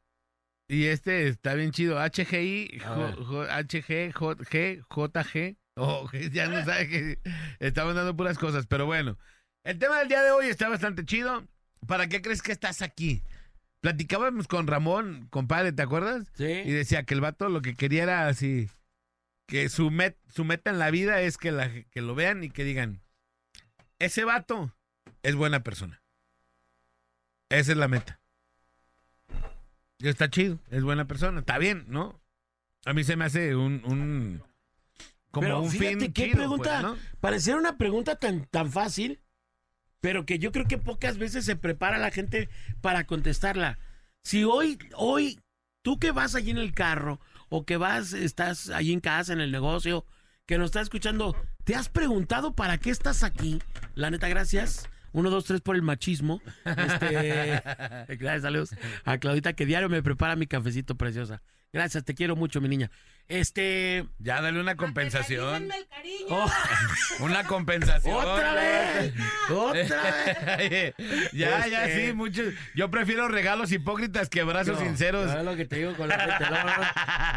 [0.69, 1.99] Y este está bien chido.
[1.99, 5.57] HGI, HG, J- G, JG.
[5.77, 7.19] Oh, ya no sabe que
[7.59, 9.19] estamos dando puras cosas, pero bueno.
[9.65, 11.47] El tema del día de hoy está bastante chido.
[11.87, 13.23] ¿Para qué crees que estás aquí?
[13.81, 16.27] Platicábamos con Ramón, compadre, ¿te acuerdas?
[16.35, 16.45] Sí.
[16.45, 18.71] Y decía que el vato lo que quería era así,
[19.47, 22.49] que su, met- su meta en la vida es que, la, que lo vean y
[22.49, 23.03] que digan,
[23.99, 24.75] ese vato
[25.23, 26.03] es buena persona.
[27.51, 28.21] Esa es la meta.
[30.09, 32.21] Está chido, es buena persona, está bien, ¿no?
[32.85, 34.43] A mí se me hace un, un
[35.31, 36.99] como Pero un fíjate fin qué chido, pregunta, pues, ¿no?
[37.21, 39.21] pareciera una pregunta tan, tan fácil,
[40.01, 42.49] pero que yo creo que pocas veces se prepara la gente
[42.81, 43.79] para contestarla.
[44.23, 45.41] Si hoy, hoy,
[45.83, 49.41] tú que vas allí en el carro, o que vas, estás allí en casa, en
[49.41, 50.05] el negocio,
[50.47, 51.35] que nos estás escuchando,
[51.65, 53.61] ¿te has preguntado para qué estás aquí?
[53.95, 54.89] La neta, gracias.
[55.15, 56.43] Uno, dos, tres por el machismo.
[56.65, 57.63] Este,
[58.19, 58.71] gracias, saludos.
[59.05, 61.41] A Claudita que diario me prepara mi cafecito preciosa.
[61.73, 62.91] Gracias, te quiero mucho, mi niña.
[63.29, 64.07] Este.
[64.19, 65.69] Ya dale una compensación.
[66.31, 66.51] Oh,
[67.21, 68.15] Una compensación.
[68.15, 69.15] ¡Otra vez!
[69.51, 70.95] ¡Otra vez!
[71.33, 72.53] ya, ya, Este- sí, muchos.
[72.75, 75.33] Yo prefiero regalos hipócritas que abrazos No, sinceros.
[75.33, 76.45] no es lo que te digo con la gente.
[76.45, 76.83] no, no, no.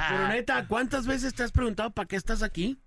[0.09, 2.80] Pero neta, ¿cuántas veces te has preguntado para qué estás aquí?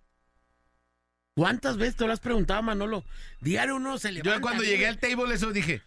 [1.37, 3.05] ¿Cuántas veces te lo has preguntado, Manolo?
[3.41, 4.35] Diario uno se levanta.
[4.37, 5.81] Yo cuando llegué al table eso dije,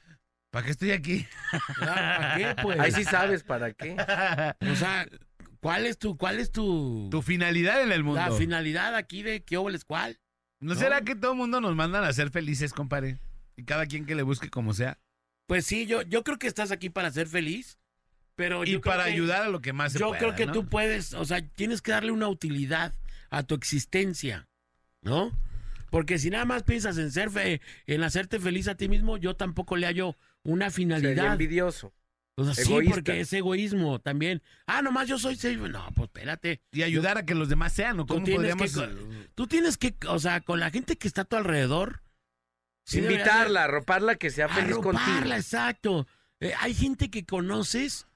[0.49, 1.27] ¿para qué estoy aquí?
[1.79, 2.79] ¿Para qué, pues?
[2.79, 3.95] Ahí sí sabes para qué.
[4.71, 5.07] O sea,
[5.59, 8.21] ¿cuál es tu, cuál es tu, Tu finalidad en el mundo.
[8.21, 10.19] la finalidad aquí de qué óboles cuál?
[10.59, 10.79] ¿No, ¿no?
[10.79, 13.19] será que todo el mundo nos mandan a ser felices, compadre?
[13.57, 14.97] Y cada quien que le busque como sea.
[15.45, 17.77] Pues sí, yo, yo creo que estás aquí para ser feliz,
[18.35, 20.35] pero Y yo creo para que- ayudar a lo que más se Yo pueda, creo
[20.35, 20.53] que ¿no?
[20.53, 22.93] tú puedes, o sea, tienes que darle una utilidad
[23.29, 24.47] a tu existencia,
[25.03, 25.31] ¿no?
[25.89, 29.35] Porque si nada más piensas en ser fe- en hacerte feliz a ti mismo, yo
[29.35, 31.31] tampoco le hallo una Sería finalidad.
[31.33, 31.93] envidioso.
[32.35, 32.95] O sea, sí, egoísta.
[32.95, 34.41] porque es egoísmo también.
[34.65, 35.55] Ah, nomás yo soy safe.
[35.57, 36.61] No, pues espérate.
[36.71, 38.73] Y ayudar a que los demás sean, ¿o Tú cómo tienes podríamos...?
[38.97, 42.01] que- Tú tienes que, o sea, con la gente que está a tu alrededor.
[42.85, 45.35] sí Invitarla, arroparla que sea feliz Arroparla, contigo.
[45.35, 46.07] exacto.
[46.39, 48.07] Eh, hay gente que conoces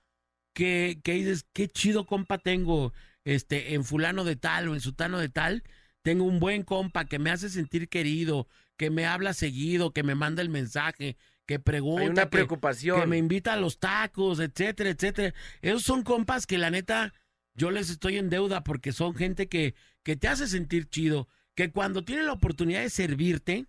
[0.56, 2.92] que, que dices, qué chido compa tengo
[3.24, 5.64] este, en fulano de tal o en sutano de tal.
[6.08, 8.48] Tengo un buen compa que me hace sentir querido,
[8.78, 12.04] que me habla seguido, que me manda el mensaje, que pregunta.
[12.04, 13.02] Hay una que- preocupación.
[13.02, 15.36] que me invita a los tacos, etcétera, etcétera.
[15.62, 17.14] Esos son compas que la neta
[17.56, 21.72] yo les estoy en deuda porque son gente que, que te hace sentir chido, que
[21.72, 23.66] cuando tienen la oportunidad de servirte,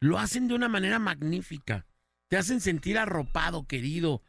[0.00, 1.84] lo hacen de una manera magnífica.
[2.28, 4.22] Te hacen sentir arropado, querido.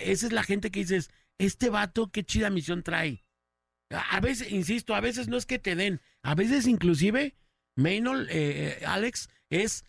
[0.00, 3.24] Esa es la gente que dices, este vato, qué chida misión trae.
[3.90, 7.34] A veces, insisto, a veces no es que te den, a veces inclusive,
[7.76, 9.84] Maynol, eh, eh, Alex, es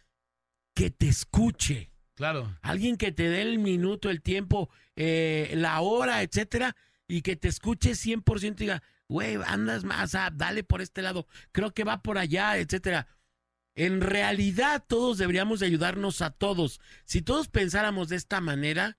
[0.76, 1.91] que te escuche.
[2.16, 2.58] Claro.
[2.62, 6.76] Alguien que te dé el minuto, el tiempo, eh, la hora, etcétera,
[7.08, 11.28] y que te escuche 100% y diga, güey, andas más, ah, dale por este lado,
[11.52, 13.08] creo que va por allá, etcétera.
[13.76, 16.80] En realidad, todos deberíamos de ayudarnos a todos.
[17.06, 18.97] Si todos pensáramos de esta manera,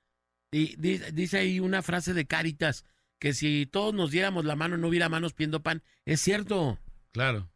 [0.50, 2.84] y di- dice ahí una frase de Caritas,
[3.23, 5.85] que si todos nos diéramos la mano no hubiera manos pidiendo pan.
[6.05, 6.81] Es cierto.
[7.12, 7.49] Claro.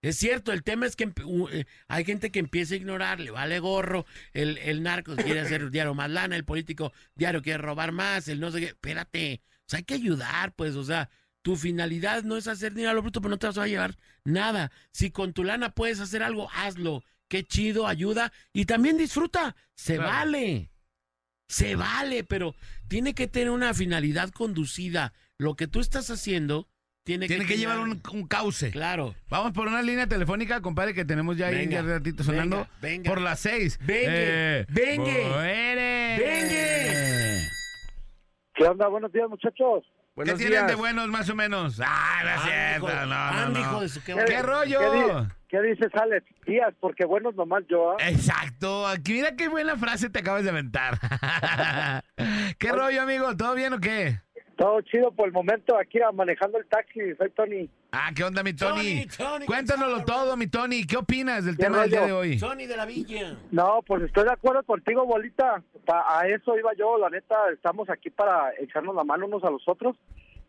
[0.00, 1.12] Es cierto, el tema es que
[1.52, 5.70] eh, hay gente que empieza a ignorar, le vale gorro, el, el narco quiere hacer
[5.70, 9.64] diario más lana, el político diario quiere robar más, el no sé qué, espérate, o
[9.66, 11.10] sea, hay que ayudar, pues, o sea,
[11.42, 13.98] tu finalidad no es hacer dinero a lo bruto, pero no te vas a llevar
[14.24, 14.72] nada.
[14.90, 19.96] Si con tu lana puedes hacer algo, hazlo, qué chido, ayuda y también disfruta, se
[19.96, 20.10] Claro.
[20.10, 20.69] vale,
[21.50, 22.54] se vale, pero
[22.88, 26.68] tiene que tener una finalidad conducida, lo que tú estás haciendo
[27.02, 28.70] tiene, Tiene que llevar un, un cauce.
[28.70, 29.14] Claro.
[29.30, 32.58] Vamos por una línea telefónica, compadre, que tenemos ya ahí un ratito sonando.
[32.58, 33.10] venga, venga.
[33.10, 33.78] Por las seis.
[33.80, 35.24] Vengue, Eh, vengue.
[38.54, 38.86] ¿Qué onda?
[38.88, 39.82] Buenos días, muchachos.
[39.84, 40.78] ¿Qué Buenos tienen de días.
[40.78, 41.80] buenos más o menos?
[41.82, 43.66] Ah, no es cierto, no, no, Ande, no.
[43.66, 44.42] hijo de su- qué ¿Qué, bueno.
[44.42, 44.80] rollo?
[44.80, 46.24] ¿Qué, di- qué dices, Alex?
[46.46, 47.92] Días, porque buenos nomás yo.
[47.92, 47.96] ¿ah?
[48.08, 50.98] Exacto, aquí mira qué buena frase te acabas de aventar.
[52.58, 53.36] ¿Qué rollo, amigo?
[53.36, 54.20] ¿Todo bien o qué?
[54.56, 57.70] Todo chido por el momento, aquí ah, manejando el taxi, soy Tony.
[57.92, 59.06] Ah, ¿qué onda, mi Tony?
[59.06, 60.84] Tony, Tony, Cuéntanoslo todo, mi Tony.
[60.84, 62.38] ¿Qué opinas del ¿Qué tema del día de hoy?
[62.38, 63.38] Sony de la Villa.
[63.50, 65.62] No, pues estoy de acuerdo contigo, bolita.
[65.86, 69.50] Pa- a eso iba yo, la neta, estamos aquí para echarnos la mano unos a
[69.50, 69.96] los otros.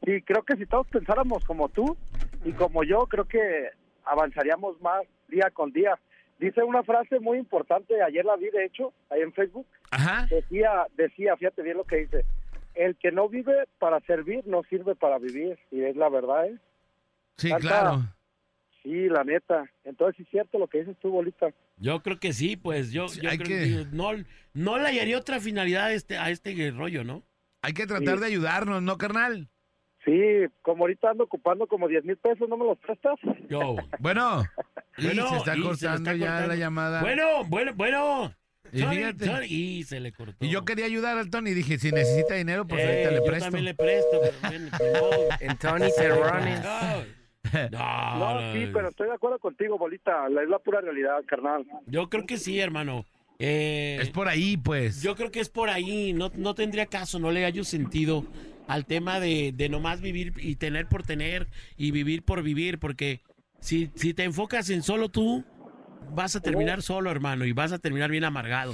[0.02, 1.96] Y creo que si todos pensáramos como tú
[2.44, 3.70] y como yo, creo que
[4.06, 5.98] avanzaríamos más día con día.
[6.40, 9.68] Dice una frase muy importante, ayer la vi de hecho, ahí en Facebook.
[9.92, 10.26] Ajá.
[10.30, 12.26] Decía, decía, fíjate bien lo que dice.
[12.74, 15.60] El que no vive para servir no sirve para vivir.
[15.72, 16.58] Y es la verdad, ¿eh?
[17.38, 18.02] Sí, Tanta- claro.
[18.82, 19.70] Sí, la neta.
[19.84, 21.50] Entonces sí es cierto lo que dices tú, bolita.
[21.78, 24.10] Yo creo que sí, pues yo, yo hay creo que- que no,
[24.54, 27.22] no le hallaría otra finalidad a este, a este rollo, ¿no?
[27.62, 28.22] Hay que tratar Sí.
[28.22, 29.48] de ayudarnos, ¿no, carnal?
[30.06, 30.20] Sí,
[30.64, 33.16] como ahorita ando ocupando como 10 mil pesos, ¿no me los prestas?
[33.50, 33.76] Yo.
[34.00, 34.44] Bueno,
[34.98, 36.48] y Bueno, se está y se cortando está ya cortando.
[36.48, 37.02] la llamada.
[37.02, 38.34] Bueno, bueno, bueno.
[38.74, 39.26] Y Tony, fíjate.
[39.26, 40.44] Tony, y se le cortó.
[40.46, 41.52] Y yo quería ayudar al Tony.
[41.52, 43.44] Dije, si necesita dinero, pues Eh, ahorita le yo presto.
[43.46, 44.22] también le presto.
[44.80, 45.10] pero.
[45.42, 45.90] En Tony.
[47.72, 50.30] No, No, no, sí, pero estoy de acuerdo contigo, bolita.
[50.30, 51.66] La- Es la pura realidad, carnal.
[51.88, 53.06] Yo creo que sí, hermano.
[53.40, 55.02] Eh, Es por ahí, pues.
[55.02, 56.14] Yo creo que es por ahí.
[56.14, 58.24] No, no tendría caso, no le hallo sentido
[58.72, 61.48] al tema de, de nomás vivir y tener por tener
[61.78, 63.20] y vivir por vivir, porque
[63.60, 65.44] si, si te enfocas en solo tú,
[66.14, 68.74] vas a terminar solo, hermano, y vas a terminar bien amargado.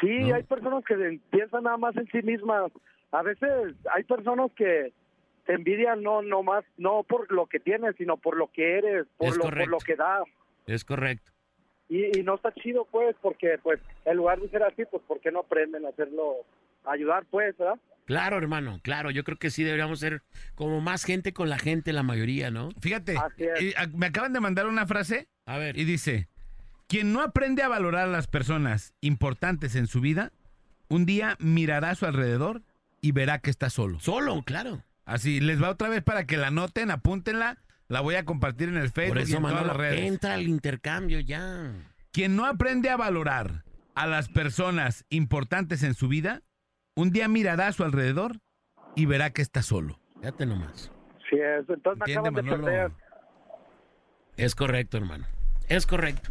[0.00, 0.34] Sí, No.
[0.34, 2.72] hay personas que piensan nada más en sí mismas.
[3.10, 4.92] A veces hay personas que
[5.46, 9.06] te envidian no no más no por lo que tienes, sino por lo que eres,
[9.16, 10.24] por, lo, por lo que das.
[10.66, 11.30] Es correcto.
[11.88, 15.20] Y, y no está chido, pues, porque pues en lugar de ser así, pues, ¿por
[15.20, 16.36] qué no aprenden a hacerlo,
[16.84, 17.78] a ayudar, pues, verdad?
[18.12, 19.10] Claro, hermano, claro.
[19.10, 20.22] Yo creo que sí deberíamos ser
[20.54, 22.68] como más gente con la gente, la mayoría, ¿no?
[22.78, 25.78] Fíjate, eh, me acaban de mandar una frase A ver.
[25.78, 26.28] y dice,
[26.88, 30.30] quien no aprende a valorar a las personas importantes en su vida,
[30.88, 32.60] un día mirará a su alrededor
[33.00, 33.98] y verá que está solo.
[33.98, 34.82] Solo, claro.
[35.06, 37.56] Así, les va otra vez para que la anoten, apúntenla,
[37.88, 40.00] la voy a compartir en el Facebook Por y en todas las redes.
[40.02, 41.72] entra al intercambio ya.
[42.12, 46.42] Quien no aprende a valorar a las personas importantes en su vida,
[46.94, 48.38] un día mirará a su alrededor
[48.94, 49.98] y verá que está solo.
[50.20, 50.90] Fíjate nomás.
[51.28, 51.68] Sí, es.
[51.68, 52.90] Entonces me acaban de perder.
[54.36, 55.26] Es correcto, hermano.
[55.68, 56.30] Es correcto.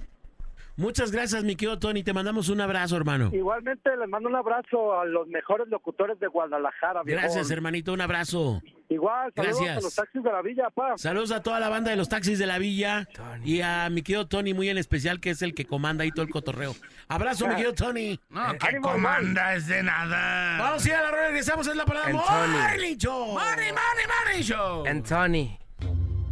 [0.78, 2.04] Muchas gracias, mi querido Tony.
[2.04, 3.30] Te mandamos un abrazo, hermano.
[3.34, 7.04] Igualmente les mando un abrazo a los mejores locutores de Guadalajara.
[7.04, 7.22] viejón.
[7.24, 7.94] Gracias, hermanito.
[7.94, 8.62] Un abrazo.
[8.90, 9.78] Igual, saludos Gracias.
[9.78, 10.98] a los taxis de la villa, pa.
[10.98, 13.08] Saludos a toda la banda de los taxis de la villa
[13.44, 16.24] y a mi querido Tony, muy en especial, que es el que comanda ahí todo
[16.26, 16.76] el cotorreo.
[17.08, 18.20] Abrazo, mi querido Tony.
[18.30, 20.58] No, que ánimo, comanda es de nada.
[20.60, 22.54] Vamos a ir a la rueda, regresamos, es la And Tony.
[22.58, 23.26] Morning Show.
[23.34, 24.86] Money, money, money show.
[24.86, 25.58] En Tony.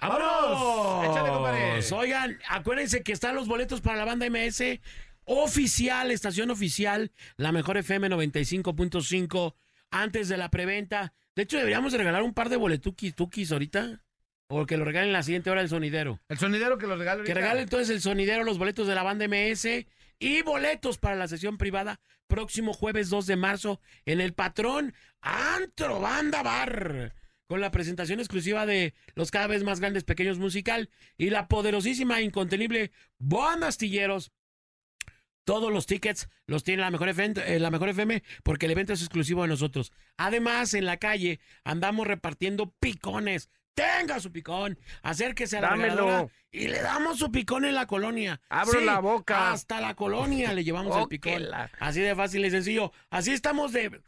[0.00, 1.04] ¡Vámonos!
[1.04, 1.80] Échale, compadre.
[1.92, 4.80] Oigan, acuérdense que están los boletos para la banda MS
[5.28, 9.54] oficial, estación oficial, la mejor FM 95.5,
[9.90, 11.12] antes de la preventa.
[11.36, 14.02] De hecho, deberíamos de regalar un par de boletuquis tuquis ahorita.
[14.48, 16.20] O que lo regalen la siguiente hora del sonidero.
[16.28, 19.28] El sonidero que los regale Que regale entonces el sonidero, los boletos de la banda
[19.28, 19.86] MS
[20.18, 26.00] y boletos para la sesión privada próximo jueves 2 de marzo en el patrón Antro
[26.00, 27.14] Banda Bar.
[27.48, 32.20] Con la presentación exclusiva de los cada vez más grandes pequeños musical y la poderosísima
[32.20, 34.32] e incontenible Banda Astilleros.
[35.44, 38.92] Todos los tickets los tiene la mejor, FM, eh, la mejor FM porque el evento
[38.92, 39.92] es exclusivo de nosotros.
[40.18, 43.48] Además, en la calle andamos repartiendo picones.
[43.72, 48.42] Tenga su picón, acérquese a la regaladora y le damos su picón en la colonia.
[48.50, 49.52] Abro Sí, la boca.
[49.52, 51.44] Hasta la colonia le llevamos el picón.
[51.78, 52.92] Así de fácil y sencillo.
[53.08, 54.02] Así estamos de...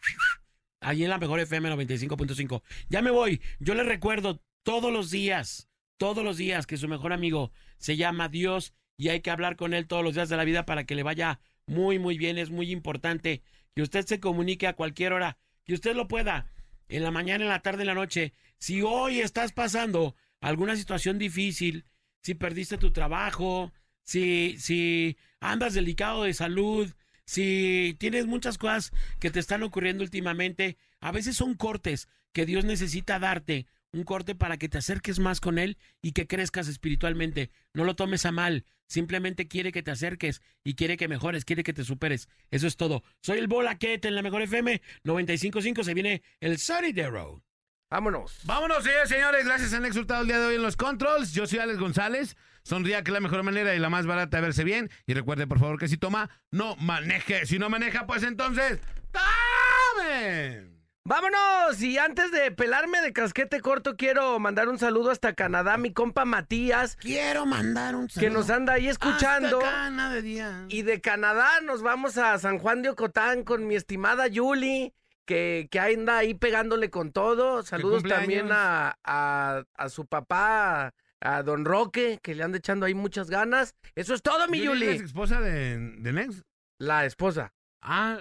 [0.81, 2.62] Allí en la mejor FM 95.5.
[2.89, 3.40] Ya me voy.
[3.59, 8.28] Yo les recuerdo todos los días, todos los días que su mejor amigo se llama
[8.28, 10.94] Dios y hay que hablar con él todos los días de la vida para que
[10.94, 12.39] le vaya muy, muy bien.
[12.39, 13.43] Es muy importante
[13.74, 16.51] que usted se comunique a cualquier hora, que usted lo pueda,
[16.89, 18.35] en la mañana, en la tarde, en la noche.
[18.59, 21.85] Si hoy estás pasando alguna situación difícil,
[22.23, 26.90] si perdiste tu trabajo, si, si andas delicado de salud,
[27.31, 28.90] si tienes muchas cosas
[29.20, 34.35] que te están ocurriendo últimamente, a veces son cortes que Dios necesita darte un corte
[34.35, 37.52] para que te acerques más con él y que crezcas espiritualmente.
[37.73, 41.62] No lo tomes a mal, simplemente quiere que te acerques y quiere que mejores, quiere
[41.62, 42.28] que te superes.
[42.51, 43.05] Eso es todo.
[43.23, 45.85] Soy el Bolaquete en la mejor FM 955.
[45.85, 47.44] Se viene el Sonidero.
[47.90, 48.40] Vámonos.
[48.43, 49.44] Vámonos, señores, señores.
[49.44, 51.32] Gracias, han exultado el día de hoy en los controls.
[51.32, 52.36] Yo soy Alex González.
[52.62, 54.91] Sonría que es la mejor manera y la más barata de verse bien.
[55.07, 57.47] Y recuerde, por favor, que si toma, no maneje.
[57.47, 58.81] Si no maneja, pues entonces,
[59.12, 60.70] ¡tome!
[61.03, 65.93] Vámonos, y antes de pelarme de casquete corto, quiero mandar un saludo hasta Canadá, mi
[65.95, 66.97] compa Matías.
[66.97, 69.61] Quiero mandar un Que nos anda ahí escuchando.
[69.65, 70.66] Hasta de día.
[70.69, 74.93] Y de Canadá nos vamos a San Juan de Ocotán con mi estimada Yuli,
[75.24, 77.62] que, que anda ahí pegándole con todo.
[77.62, 82.95] Saludos también a, a, a su papá, a don Roque, que le anda echando ahí
[82.95, 83.75] muchas ganas.
[83.95, 86.43] Eso es todo, mi ¿Yuli es esposa de, de Nex?
[86.79, 87.53] La esposa.
[87.83, 88.19] Ah,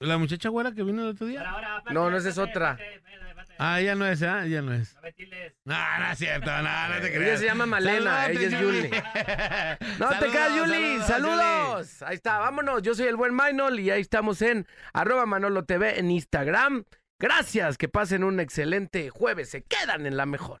[0.00, 1.44] la muchacha güera que vino el otro día.
[1.90, 2.78] No, no, esa es otra.
[3.58, 4.46] Ah, ella no es, ¿ah?
[4.46, 4.96] Ella no es.
[5.64, 7.28] No, no es cierto, no, no te creas.
[7.28, 8.90] Ella se llama Malena, ella es Yuli.
[9.98, 11.00] No te creas, Yuli.
[11.02, 12.02] Saludos.
[12.02, 12.82] Ahí está, vámonos.
[12.82, 16.84] Yo soy el buen Maynol y ahí estamos en arroba Manolo TV en Instagram.
[17.18, 19.50] Gracias, que pasen un excelente jueves.
[19.50, 20.60] Se quedan en la mejor.